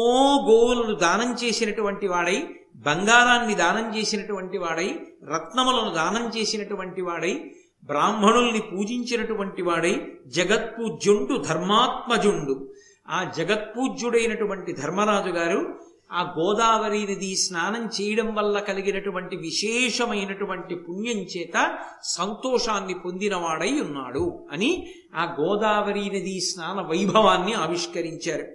గోవులను 0.49 0.95
దానం 0.95 1.33
చేసినటువంటి 1.43 2.07
వాడై 2.07 2.43
బంగారాన్ని 2.75 3.55
దానం 3.55 3.97
చేసినటువంటి 3.97 4.57
వాడై 4.57 4.99
రత్నములను 5.33 5.93
దానం 5.93 6.31
చేసినటువంటి 6.37 7.01
వాడై 7.01 7.51
బ్రాహ్మణుల్ని 7.83 8.59
పూజించినటువంటి 8.59 9.61
వాడై 9.61 10.07
జగత్పూజ్యుండు 10.27 11.37
ధర్మాత్మజుండు. 11.37 12.73
ఆ 13.09 13.31
జగత్పూజ్యుడైనటువంటి 13.37 14.73
ధర్మరాజు 14.73 15.29
గారు 15.29 15.79
ఆ 16.11 16.35
గోదావరి 16.39 17.01
నది 17.03 17.35
స్నానం 17.35 17.89
చేయడం 18.01 18.35
వల్ల 18.35 18.59
కలిగినటువంటి 18.59 19.35
విశేషమైనటువంటి 19.35 20.75
పుణ్యం 20.75 21.17
చేత 21.17 21.77
సంతోషాన్ని 22.03 22.93
పొందినవాడై 22.93 23.79
ఉన్నాడు 23.79 24.45
అని 24.51 24.87
ఆ 25.15 25.35
గోదావరి 25.39 26.05
నది 26.05 26.39
స్నాన 26.39 26.81
వైభవాన్ని 26.81 27.53
ఆవిష్కరించారు. 27.53 28.45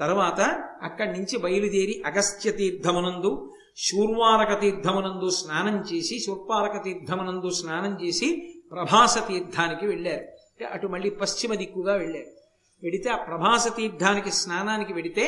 తర్వాత 0.00 0.40
అక్కడి 0.82 1.12
నుంచి 1.12 1.38
బయలుదేరి 1.38 2.02
అగస్త్య 2.06 2.50
తీర్థమునందు 2.52 3.52
శూర్వారక 3.78 4.60
తీర్థమునందు 4.60 5.28
స్నానం 5.30 5.76
చేసి 5.80 6.20
శూర్పారక 6.26 6.84
తీర్థమునందు 6.84 7.50
స్నానం 7.50 7.92
చేసి 8.04 8.28
ప్రభాస 8.72 9.28
తీర్థానికి 9.28 9.86
వెళ్ళారు. 9.86 10.24
అంటే 10.50 10.64
అటు 10.64 10.86
మళ్ళీ 10.86 11.10
పశ్చిమ 11.10 11.54
దిక్కుగా 11.54 11.94
వెళ్ళారు. 11.94 12.30
వెడితే 12.82 13.10
ఆ 13.10 13.16
ప్రభాస 13.16 13.76
తీర్థానికి 13.76 14.30
స్నానానికి 14.30 14.92
వెడితే 14.92 15.24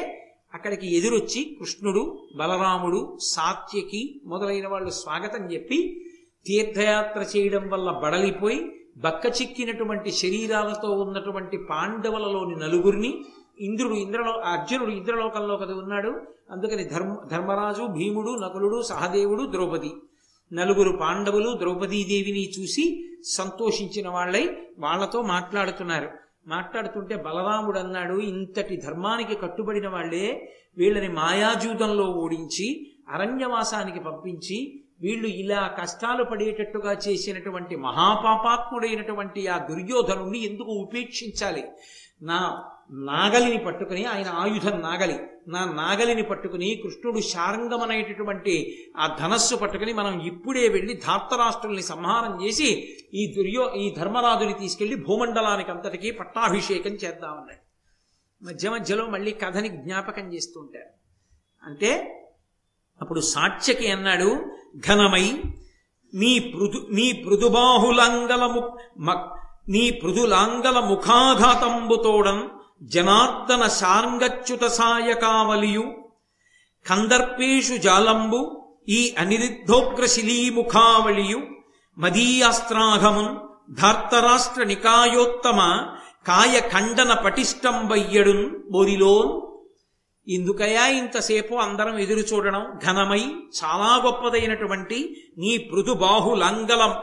అక్కడికి 0.54 0.96
ఎదురొచ్చి 0.96 1.56
కృష్ణుడు 1.58 2.02
బలరాముడు 2.36 3.18
సాత్యకి 3.22 4.20
మొదలైన 4.24 4.68
వాళ్ళు 4.68 4.90
స్వాగతం 4.90 5.52
చెప్పి 5.52 5.78
తీర్థయాత్ర 6.46 7.20
చేయడం 7.36 7.68
వల్ల 7.68 7.90
బడలిపోయి 7.90 8.60
బక్క 8.96 9.26
చిక్కినటువంటి 9.26 10.10
శరీరాలతో 10.10 10.90
ఉన్నటువంటి 10.90 11.56
పాండవులలోని 11.70 12.56
నలుగురిని 12.56 13.24
ఇంద్రుడు 13.60 13.94
ఇంద్రలో 13.94 14.32
అర్జునుడు 14.32 14.90
ఇంద్రలోకంలో 14.90 15.56
కదా 15.56 15.74
ఉన్నాడు. 15.74 16.20
అందుకని 16.50 16.84
ధర్మ 16.84 17.16
ధర్మరాజు 17.30 17.82
భీముడు 17.82 18.30
నకులుడు 18.30 18.82
సహదేవుడు 18.82 19.42
ద్రౌపది. 19.50 19.92
నలుగురు 20.52 20.96
పాండవులు 20.96 21.58
ద్రౌపదీదేవిని 21.58 22.50
చూసి 22.50 23.04
సంతోషించిన 23.24 24.08
వాళ్ళై 24.08 24.56
వాళ్ళతో 24.78 25.22
మాట్లాడుతున్నారు. 25.22 26.08
మాట్లాడుతుంటే 26.46 27.16
బలరాముడు 27.16 27.78
అన్నాడు 27.78 28.14
ఇంతటి 28.14 28.76
ధర్మానికి 28.76 29.34
కట్టుబడిన 29.34 29.88
వాళ్ళే 29.88 30.54
వీళ్ళని 30.78 31.08
మాయాజూదంలో 31.08 32.04
ఓడించి 32.04 32.92
అరణ్యవాసానికి 33.08 34.00
పంపించి 34.00 34.80
వీళ్ళు 35.00 35.28
ఇలా 35.28 35.66
కష్టాలు 35.80 36.24
పడేటట్టుగా 36.24 36.92
చేసినటువంటి 36.92 37.76
మహాపాపాత్ముడైనటువంటి 37.76 39.46
ఆ 39.46 39.58
దుర్యోధను 39.58 40.34
ఎందుకు 40.34 40.70
ఉపేక్షించాలి? 40.70 41.64
నా 42.22 42.40
నాగలిని 42.90 43.58
పట్టుకుని 43.58 44.04
ఆయన 44.04 44.28
ఆయుధం 44.28 44.80
నాగలి. 44.80 45.18
నా 45.48 45.64
నాగలిని 45.64 46.22
పట్టుకుని 46.22 46.80
కృష్ణుడు 46.82 47.20
శారంగమనేటటువంటి 47.20 48.84
ఆ 48.96 49.16
ధనస్సు 49.20 49.54
పట్టుకుని 49.54 49.92
మనం 49.92 50.20
ఇప్పుడే 50.20 50.68
వెళ్ళి 50.68 50.94
ధార్తరాష్ట్రుల్ని 50.94 51.82
సంహారం 51.82 52.46
చేసి 52.46 52.96
ఈ 53.14 53.34
దుర్యో 53.36 53.74
ఈ 53.74 53.94
ధర్మరాజుని 53.98 54.52
తీసుకెళ్ళి 54.52 54.96
భూమండలానికి 54.96 55.70
అంతటికీ 55.70 56.10
పట్టాభిషేకం 56.10 56.90
చేద్దామన్నాడు. 56.90 57.70
మధ్య 58.44 58.70
మధ్యలో 58.70 59.06
మళ్ళీ 59.06 59.30
కథని 59.30 59.68
జ్ఞాపకం 59.68 60.34
చేస్తుంటారు. 60.34 60.90
అంటే 61.62 62.16
అప్పుడు 63.02 63.20
సాక్ష్యకి 63.20 63.90
అన్నాడు 63.90 64.44
ఘనమై 64.88 65.42
నీ 66.14 66.38
పృదు 66.38 66.86
నీ 66.90 67.12
పృథుబాహులాంగల 67.12 68.70
నీ 69.68 69.90
పృదులాంగల 69.90 70.78
ముఖాఘాతంబుతోడం 70.80 72.50
జనార్దన 72.80 73.68
శార్ంగచ్యుత 73.68 74.66
సాయకావలియు 74.66 75.94
కందర్పేషు 76.88 77.74
జాలంబు 77.74 78.68
ఈ 78.88 79.14
అనిరుద్ధోగ్రశిలీముఖావళియు 79.18 81.42
మదీయాస్త్రాఘమున్ 81.98 83.36
ధార్తరాష్ట్ర 83.74 84.64
నికాయోత్తమ 84.64 85.88
కాయ 86.26 86.60
ఖండన 86.60 87.14
పటిష్టంబయ్యడున్ 87.14 88.50
బొరిలోన్. 88.70 89.42
ఇందుకయా 90.28 90.86
ఇంతసేపు 90.86 91.54
అందరం 91.54 91.98
ఎదురు 91.98 92.18
చూడడం 92.18 92.80
ఘనమై 92.84 93.32
చాలా 93.60 94.02
గొప్పదైనటువంటి 94.04 95.16
నీ 95.38 95.58
పృథుబాహులాంగలం 95.58 96.94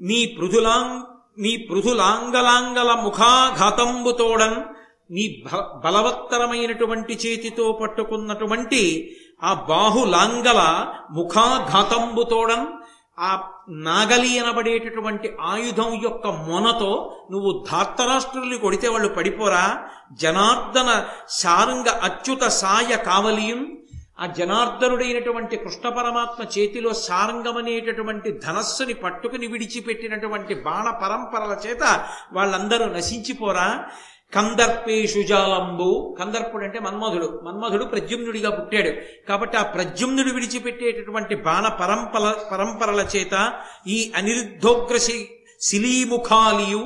నీ 0.00 0.26
పృథులాం 0.26 1.04
నీ 1.38 1.56
పృథులాంగలాంగల 1.56 2.94
ముఖాఘాతంబుతోడన్ 2.94 4.77
నీ 5.10 5.24
బలవత్తరమైనటువంటి 5.84 7.14
చేతితో 7.22 7.72
పట్టుకున్నటువంటి 7.72 8.82
ఆ 9.42 9.52
బాహులాంగల 9.68 10.60
ముఖాఘాతంబుతోడన్ 11.18 12.66
ఆ 13.18 13.30
నాగలి 13.86 14.32
అనబడేటటువంటి 14.38 15.28
ఆయుధం 15.46 15.90
యొక్క 16.02 16.26
మొనతో 16.44 16.90
నువ్వు 17.30 17.50
ధాత్తరాష్ట్రుల్ని 17.70 18.58
కొడితే 18.58 18.88
వాళ్ళు 18.88 19.08
పడిపోరా? 19.08 19.64
జనార్దన 20.20 20.90
శారంగ 21.38 21.88
అచ్యుత 22.02 22.44
సాయ 22.58 22.92
కావలియం 23.08 23.60
ఆ 24.18 24.26
జనార్దనుడైనటువంటి 24.38 25.56
కృష్ణ 25.56 25.88
పరమాత్మ 25.88 26.42
చేతిలో 26.54 26.92
సారంగమనేటటువంటి 27.02 28.30
ధనస్సుని 28.44 28.94
పట్టుకుని 29.02 29.46
విడిచిపెట్టినటువంటి 29.46 30.54
బాణ 30.64 30.86
పరంపరల 31.02 31.52
చేత 31.64 31.82
వాళ్ళందరూ 32.32 32.86
నశించిపోరా? 32.94 33.68
కందర్పేషు 34.32 35.20
జాలంబు 35.20 36.16
కందర్పుడు 36.20 36.64
అంటే 36.64 36.78
మన్మధుడు. 36.78 37.40
మన్మధుడు 37.44 37.84
ప్రద్యుమ్నుడిగా 37.84 38.50
పుట్టాడు. 38.50 38.90
కాబట్టి 39.28 39.56
ఆ 39.56 39.62
ప్రద్యుమ్నుడు 39.62 40.30
విడిచిపెట్టేటటువంటి 40.30 41.34
బాణ 41.34 41.68
పరంపర 41.80 42.24
పరంపరల 42.52 43.06
చేత 43.16 43.34
ఈ 43.86 44.12
అనిరుద్ధోగ్రశి 44.16 45.28
శిలీముఖాలియు 45.60 46.82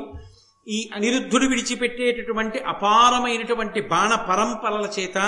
ఈ 0.69 0.91
అనిరుద్ధుడు 0.95 1.47
విడిచిపెట్టేటటువంటి 1.47 2.59
అపారమైనటువంటి 2.59 3.81
బాణ 3.81 4.15
పరంపరల 4.15 4.89
చేత 4.99 5.19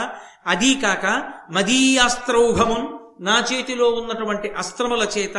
అదీ 0.46 0.74
కాక 0.74 1.06
మదీయాస్త్రౌఘమున్ 1.50 2.86
నా 3.20 3.44
చేతిలో 3.52 3.86
ఉన్నటువంటి 3.90 4.48
అస్త్రముల 4.48 5.08
చేత 5.18 5.38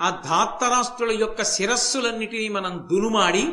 ఆ 0.00 0.10
ధాత్తరాష్ట్రుల 0.24 1.12
యొక్క 1.20 1.42
శిరస్సులన్నిటినీ 1.44 2.48
మనం 2.48 2.88
దునుమాడి 2.92 3.44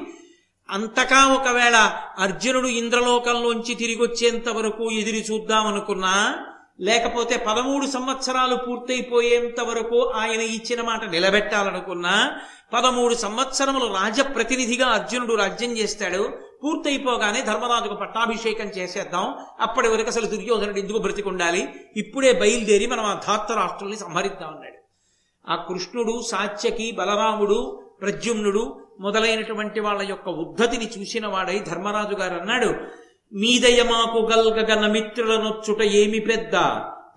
అంతకా 0.70 1.28
ఒకవేళ 1.28 2.00
అర్జునుడు 2.20 2.68
ఇంద్రలోకంలోంచి 2.68 3.76
తిరిగొచ్చేంత 3.76 4.50
వరకు 4.50 4.92
ఎదిరి 4.92 5.26
చూద్దామనుకున్నా 5.32 6.36
లేకపోతే 6.82 7.38
పదమూడు 7.38 7.86
సంవత్సరాలు 7.86 8.56
పూర్తయిపోయేంత 8.56 9.62
వరకు 9.62 10.10
ఆయన 10.10 10.42
ఇచ్చిన 10.42 10.82
మాట 10.82 11.10
నిలబెట్టాలనుకున్నా 11.10 12.42
పదమూడు 12.74 13.14
సంవత్సరములు 13.14 13.94
రాజప్రతినిధిగా 13.94 14.88
అర్జునుడు 14.88 15.34
రాజ్యం 15.34 15.78
చేస్తాడు. 15.78 16.40
పూర్తయిపోగానే 16.64 17.42
ధర్మరాజుకు 17.42 17.94
పట్టాభిషేకం 17.94 18.66
చేసేద్దాం. 18.66 19.38
అప్పటి 19.60 19.88
వరకు 19.88 20.08
అసలు 20.08 20.26
దుర్యోధనుడు 20.26 20.80
ఎందుకు 20.80 20.98
బ్రతికుండాలి? 20.98 21.76
ఇప్పుడే 21.98 22.34
బయలుదేరి 22.34 22.88
మనం 22.88 23.06
ఆ 23.06 23.14
ధాత్త 23.14 23.52
రాష్ట్రాన్ని 23.52 23.98
సంహరిద్దాం 23.98 24.50
అన్నాడు. 24.50 24.76
ఆ 25.52 25.56
కృష్ణుడు 25.56 26.22
సాత్యకి 26.32 26.92
బలరాముడు 26.92 27.84
ప్రద్యుమ్నుడు 28.02 28.83
మొదలైనటువంటి 29.00 29.80
వాళ్ళ 29.80 30.02
యొక్క 30.02 30.30
ఉద్ధతిని 30.30 30.90
చూసిన 30.98 31.28
వాడై 31.28 31.60
ధర్మరాజు 31.60 32.16
గారు 32.16 32.34
అన్నాడు 32.34 32.74
మీదయ 33.34 33.84
మాకు 33.84 34.18
గల్గగ 34.18 34.82
నమిత్రులనొచ్చుట 34.82 35.82
ఏమి 35.82 36.20
పెద్ద? 36.20 36.52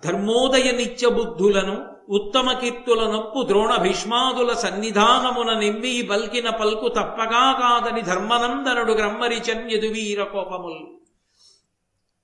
ధర్మోదయ 0.03 0.71
నిత్యబుద్ధులను 0.71 1.85
ఉత్తమ 2.09 2.51
కీర్తుల 2.51 3.11
నొప్పు 3.11 3.43
ద్రోణ 3.47 3.75
భీష్మాదుల 3.75 4.53
సన్నిధానమున 4.53 5.59
నిమ్మి 5.59 6.01
బల్కిన 6.01 6.49
పల్కు 6.49 6.87
తప్పగా 6.87 7.51
కాదని 7.51 8.01
ధర్మనందనుడు 8.01 8.93
గ్రమ్మరి 8.93 9.35
చన్యదు 9.35 9.87
వీర 9.87 10.23
కోపములు. 10.23 10.99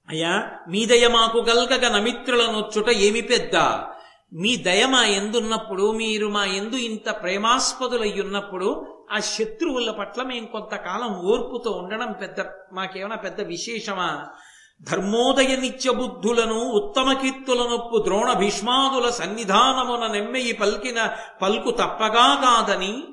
అయ్యా 0.10 0.52
మీ 0.70 0.86
దయ 0.86 1.08
మాకు 1.08 1.38
గల్గగ 1.38 1.98
నమిత్రులనొచ్చుట 1.98 2.90
ఏమి 2.90 3.22
పెద్ద? 3.22 3.56
మీ 4.34 4.56
దయ 4.56 4.86
మా 4.86 5.04
ఎందున్నప్పుడు 5.04 5.92
మీరు 5.92 6.28
మా 6.28 6.46
ఎందు 6.46 6.76
ఇంత 6.76 7.12
ప్రేమాస్పదులయ్యున్నప్పుడు 7.12 8.86
ఆ 9.14 9.20
శత్రువుల 9.20 9.92
పట్ల 9.92 10.24
మేము 10.24 10.46
కొంతకాలం 10.46 11.20
ఓర్పుతో 11.20 11.72
ఉండడం 11.72 12.12
పెద్ద 12.12 12.46
మాకేమైనా 12.74 13.16
పెద్ద 13.16 13.42
విశేషమా? 13.42 14.28
ధర్మోదయ 14.82 15.56
నిత్య 15.56 15.92
బుద్ధులను 15.92 16.60
ఉత్తమ 16.60 17.14
కీర్తులనొప్పు 17.14 18.04
ద్రోణ 18.04 18.34
భీష్మాదుల 18.34 19.10
సన్నిధానమున 19.10 20.12
నెమ్మెయి 20.12 20.54
పల్కిన 20.54 21.16
పల్కు 21.42 21.72
తప్పగా 21.72 22.36
కాదని 22.36 23.04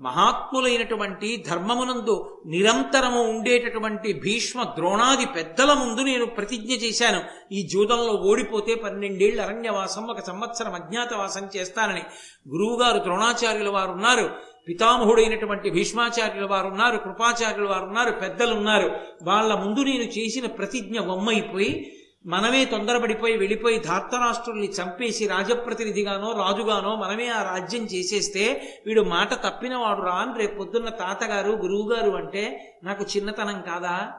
మహాత్ములైనటువంటి 0.00 1.44
ధర్మమునందు 1.48 2.40
నిరంతరము 2.46 3.22
ఉండేటటువంటి 3.22 4.12
భీష్మ 4.12 4.62
ద్రోణాది 4.62 5.26
పెద్దల 5.26 5.72
ముందు 5.72 6.00
నేను 6.00 6.26
ప్రతిజ్ఞ 6.26 6.72
చేశాను. 6.72 7.20
ఈ 7.52 7.68
జూదంలో 7.72 8.12
ఓడిపోతే 8.12 8.74
పన్నెండేళ్ళ 8.74 9.40
అరణ్యవాసం 9.40 10.06
ఒక 10.06 10.20
సంవత్సరం 10.20 10.74
అజ్ఞాతవాసం 10.74 11.48
చేస్తానని 11.56 12.02
గురువుగారు 12.48 12.98
ద్రోణాచార్యుల 12.98 13.68
వారు 13.68 13.90
ఉన్నారు. 13.90 14.30
పితామహుడైనటువంటి 14.66 15.70
భీష్మాచార్యుల 15.70 16.46
వారు 16.46 16.66
ఉన్నారు 16.66 16.96
కృపాచార్యుల 16.96 17.68
వారు 17.68 17.84
ఉన్నారు 17.84 18.10
పెద్దలు 18.10 18.54
ఉన్నారు 18.54 18.90
వాళ్ళ 19.22 19.54
ముందు 19.54 19.80
నేను 19.80 20.02
చేసిన 20.02 20.46
ప్రతిజ్ఞ 20.46 20.98
వమ్మైపోయి 21.00 21.92
మనమే 22.26 22.64
తొందరపడిపోయి 22.64 23.36
వెళ్ళిపోయి 23.36 23.78
ధార్తరాష్ట్రుల్ని 23.78 24.66
చంపేసి 24.66 25.26
రాజప్రతినిధిగానో 25.26 26.32
రాజుగానో 26.32 26.96
మనమే 26.96 27.28
ఆ 27.28 27.42
రాజ్యం 27.42 27.84
చేసేస్తే 27.84 28.62
వీడు 28.86 29.00
మాట 29.00 29.34
తప్పినవాడు 29.34 30.02
రా 30.02 30.12
అని 30.12 30.38
రేపు 30.38 30.58
పొద్దున్న 30.58 30.88
తాతగారు 30.88 31.50
గురువుగారు 31.50 32.10
అంటే 32.10 32.42
నాకు 32.84 33.06
చిన్నతనం 33.16 33.60
కాదా? 33.60 34.12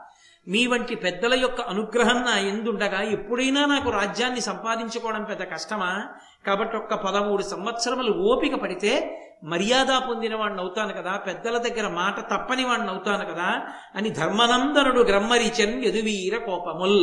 మీ 0.48 0.68
వంటి 0.68 0.96
పెద్దల 0.96 1.34
యొక్క 1.40 1.62
అనుగ్రహం 1.62 2.22
నా 2.22 2.40
ఎందుండగా? 2.40 3.02
ఎప్పుడైనా 3.02 3.66
నాకు 3.66 3.90
రాజ్యాన్ని 3.90 4.42
సంపాదించుకోవడం 4.42 5.24
పెద్ద 5.24 5.44
కష్టమా? 5.44 6.04
కాబట్టి 6.46 6.78
ఒక్క 6.78 6.94
పదమూడు 6.94 7.44
సంవత్సరములు 7.44 8.12
ఓపిక 8.12 8.56
పడితే 8.56 9.21
మర్యాద 9.44 9.92
పొందిన 10.00 10.36
వాడిని 10.36 10.60
అవుతాను 10.60 10.94
కదా 10.94 11.18
పెద్దల 11.18 11.58
దగ్గర 11.58 11.88
మాట 11.88 12.20
తప్పని 12.34 12.64
వాడిని 12.64 12.90
అవుతాను 12.90 13.26
కదా 13.26 13.48
అని 13.96 14.10
ధర్మనందనుడు 14.10 15.02
గ్రమ్మరిచన్ 15.02 15.84
యదువీర 15.86 16.38
కోపముల్. 16.38 17.00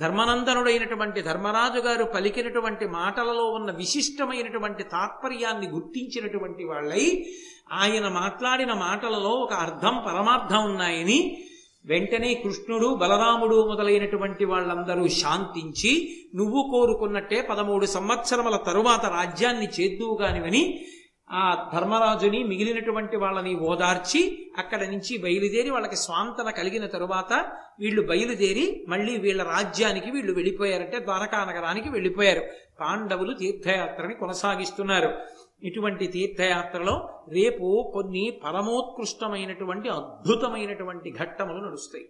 ధర్మనందనుడైనటువంటి 0.00 1.22
ధర్మరాజు 1.22 1.78
గారు 1.78 2.04
పలికినటువంటి 2.04 2.86
మాటలలో 2.86 3.50
ఉన్న 3.50 3.70
విశిష్టమైనటువంటి 3.70 4.82
తాత్పర్యాన్ని 4.84 5.66
గుర్తించినటువంటి 5.66 6.64
వాళ్ళై 6.64 7.04
ఆయన 7.72 8.08
మాట్లాడిన 8.08 8.72
మాటలలో 8.72 9.30
ఒక 9.36 9.52
అర్థం 9.52 9.94
పరమార్థం 10.06 10.64
ఉన్నాయని 10.64 11.18
వెంటనే 11.84 12.34
కృష్ణుడు 12.34 12.94
బలరాముడు 12.94 13.66
మొదలైనటువంటి 13.66 14.44
వాళ్ళందరూ 14.44 15.08
శాంతించి 15.08 15.92
నువ్వు 16.34 16.62
కోరుకున్నట్టే 16.70 17.42
పదమూడు 17.42 17.86
సంవత్సరముల 17.86 18.56
తరువాత 18.56 19.06
రాజ్యాన్ని 19.06 19.68
చేద్దువు 19.76 20.14
కానివని 20.14 20.62
ఆ 21.32 21.70
ధర్మరాజుని 21.74 22.44
మిగిలినటువంటి 22.44 23.16
వాళ్ళని 23.16 23.54
ఓదార్చి 23.54 24.50
అక్కడ 24.58 24.84
నుంచి 24.84 25.18
బయలుదేరి 25.18 25.70
వాళ్ళకి 25.70 25.96
స్వాంతన 25.96 26.50
కలిగిన 26.50 26.86
తరువాత 26.86 27.32
వీళ్ళు 27.80 28.06
బయలుదేరి 28.06 28.84
మళ్ళీ 28.88 29.18
వీళ్ళ 29.18 29.42
రాజ్యానికి 29.42 30.10
వీళ్ళు 30.10 30.32
వెళ్ళిపోయారంటే 30.32 30.98
ద్వారకా 30.98 31.44
నగరానికి 31.44 31.88
వెళ్ళిపోయారు. 31.88 32.42
పాండవులు 32.80 33.34
తీర్థయాత్రని 33.34 34.14
కొనసాగిస్తున్నారు. 34.14 35.18
ఇటువంటి 35.62 36.06
తీర్థయాత్రలో 36.06 37.24
రేపు 37.28 37.90
కొన్ని 37.94 38.40
పరమోత్కృష్టమైనటువంటి 38.44 39.88
అద్భుతమైనటువంటి 39.88 41.12
ఘట్టములు 41.12 41.68
నడుస్తాయి. 41.68 42.08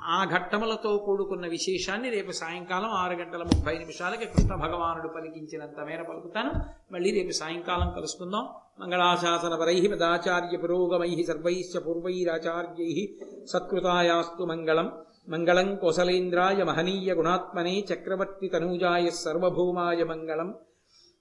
ఆ 0.00 0.24
ఘట్టములతో 0.24 0.96
కూడుకున్న 0.96 1.46
విశేషాన్ని 1.46 2.10
రేపు 2.10 2.32
సాయంకాలం 2.32 2.90
ఆరు 2.90 3.14
గంటల 3.14 3.42
ముప్పై 3.42 3.78
నిమిషాలకి 3.78 4.24
కృష్ణ 4.24 4.54
భగవానుడు 4.54 5.08
పలికించినంత 5.08 5.80
మేర 5.80 6.02
పలుకుతాను. 6.02 6.50
మళ్ళీ 6.94 7.10
రేపు 7.10 7.32
సాయంకాలం 7.32 7.92
కలుసుకుందాం. 7.96 8.48
మంగళాశాసన 8.80 9.54
పరై 9.54 9.80
పదాచార్య 9.80 10.56
పురోగమై 10.56 11.24
సర్వైశ్చ 11.28 11.78
పూర్వైరాచార్యై 11.78 13.18
సత్కృతాయాస్తు 13.46 14.44
మంగళం. 14.44 14.92
మంగళం 15.28 15.76
కోసలేంద్రాయ 15.76 16.62
మహనీయ 16.62 17.14
గుణాత్మనే 17.14 17.84
చక్రవర్తి 17.94 18.48
తనూజాయ 18.48 19.10
సర్వభౌమాయ 19.10 20.04
మంగళం. 20.04 20.54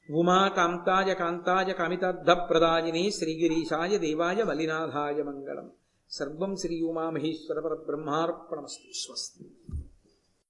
ఉమా 0.09 0.47
కాంతాయ 0.47 1.13
కాంతాయ 1.13 1.73
కామితార్థప్రదాయినే 1.73 3.09
శ్రీగిరీశాయ 3.09 3.97
దేవాయ 3.97 4.43
మలినాథాయ 4.43 5.23
మంగళం. 5.23 5.71
సర్వం 6.09 6.55
శ్రీ 6.55 6.81
ఉమామహేశ్వర 6.81 7.59
పరబ్రహ్మార్పణమస్తు. 7.59 8.97
స్వస్తి. 8.97 9.51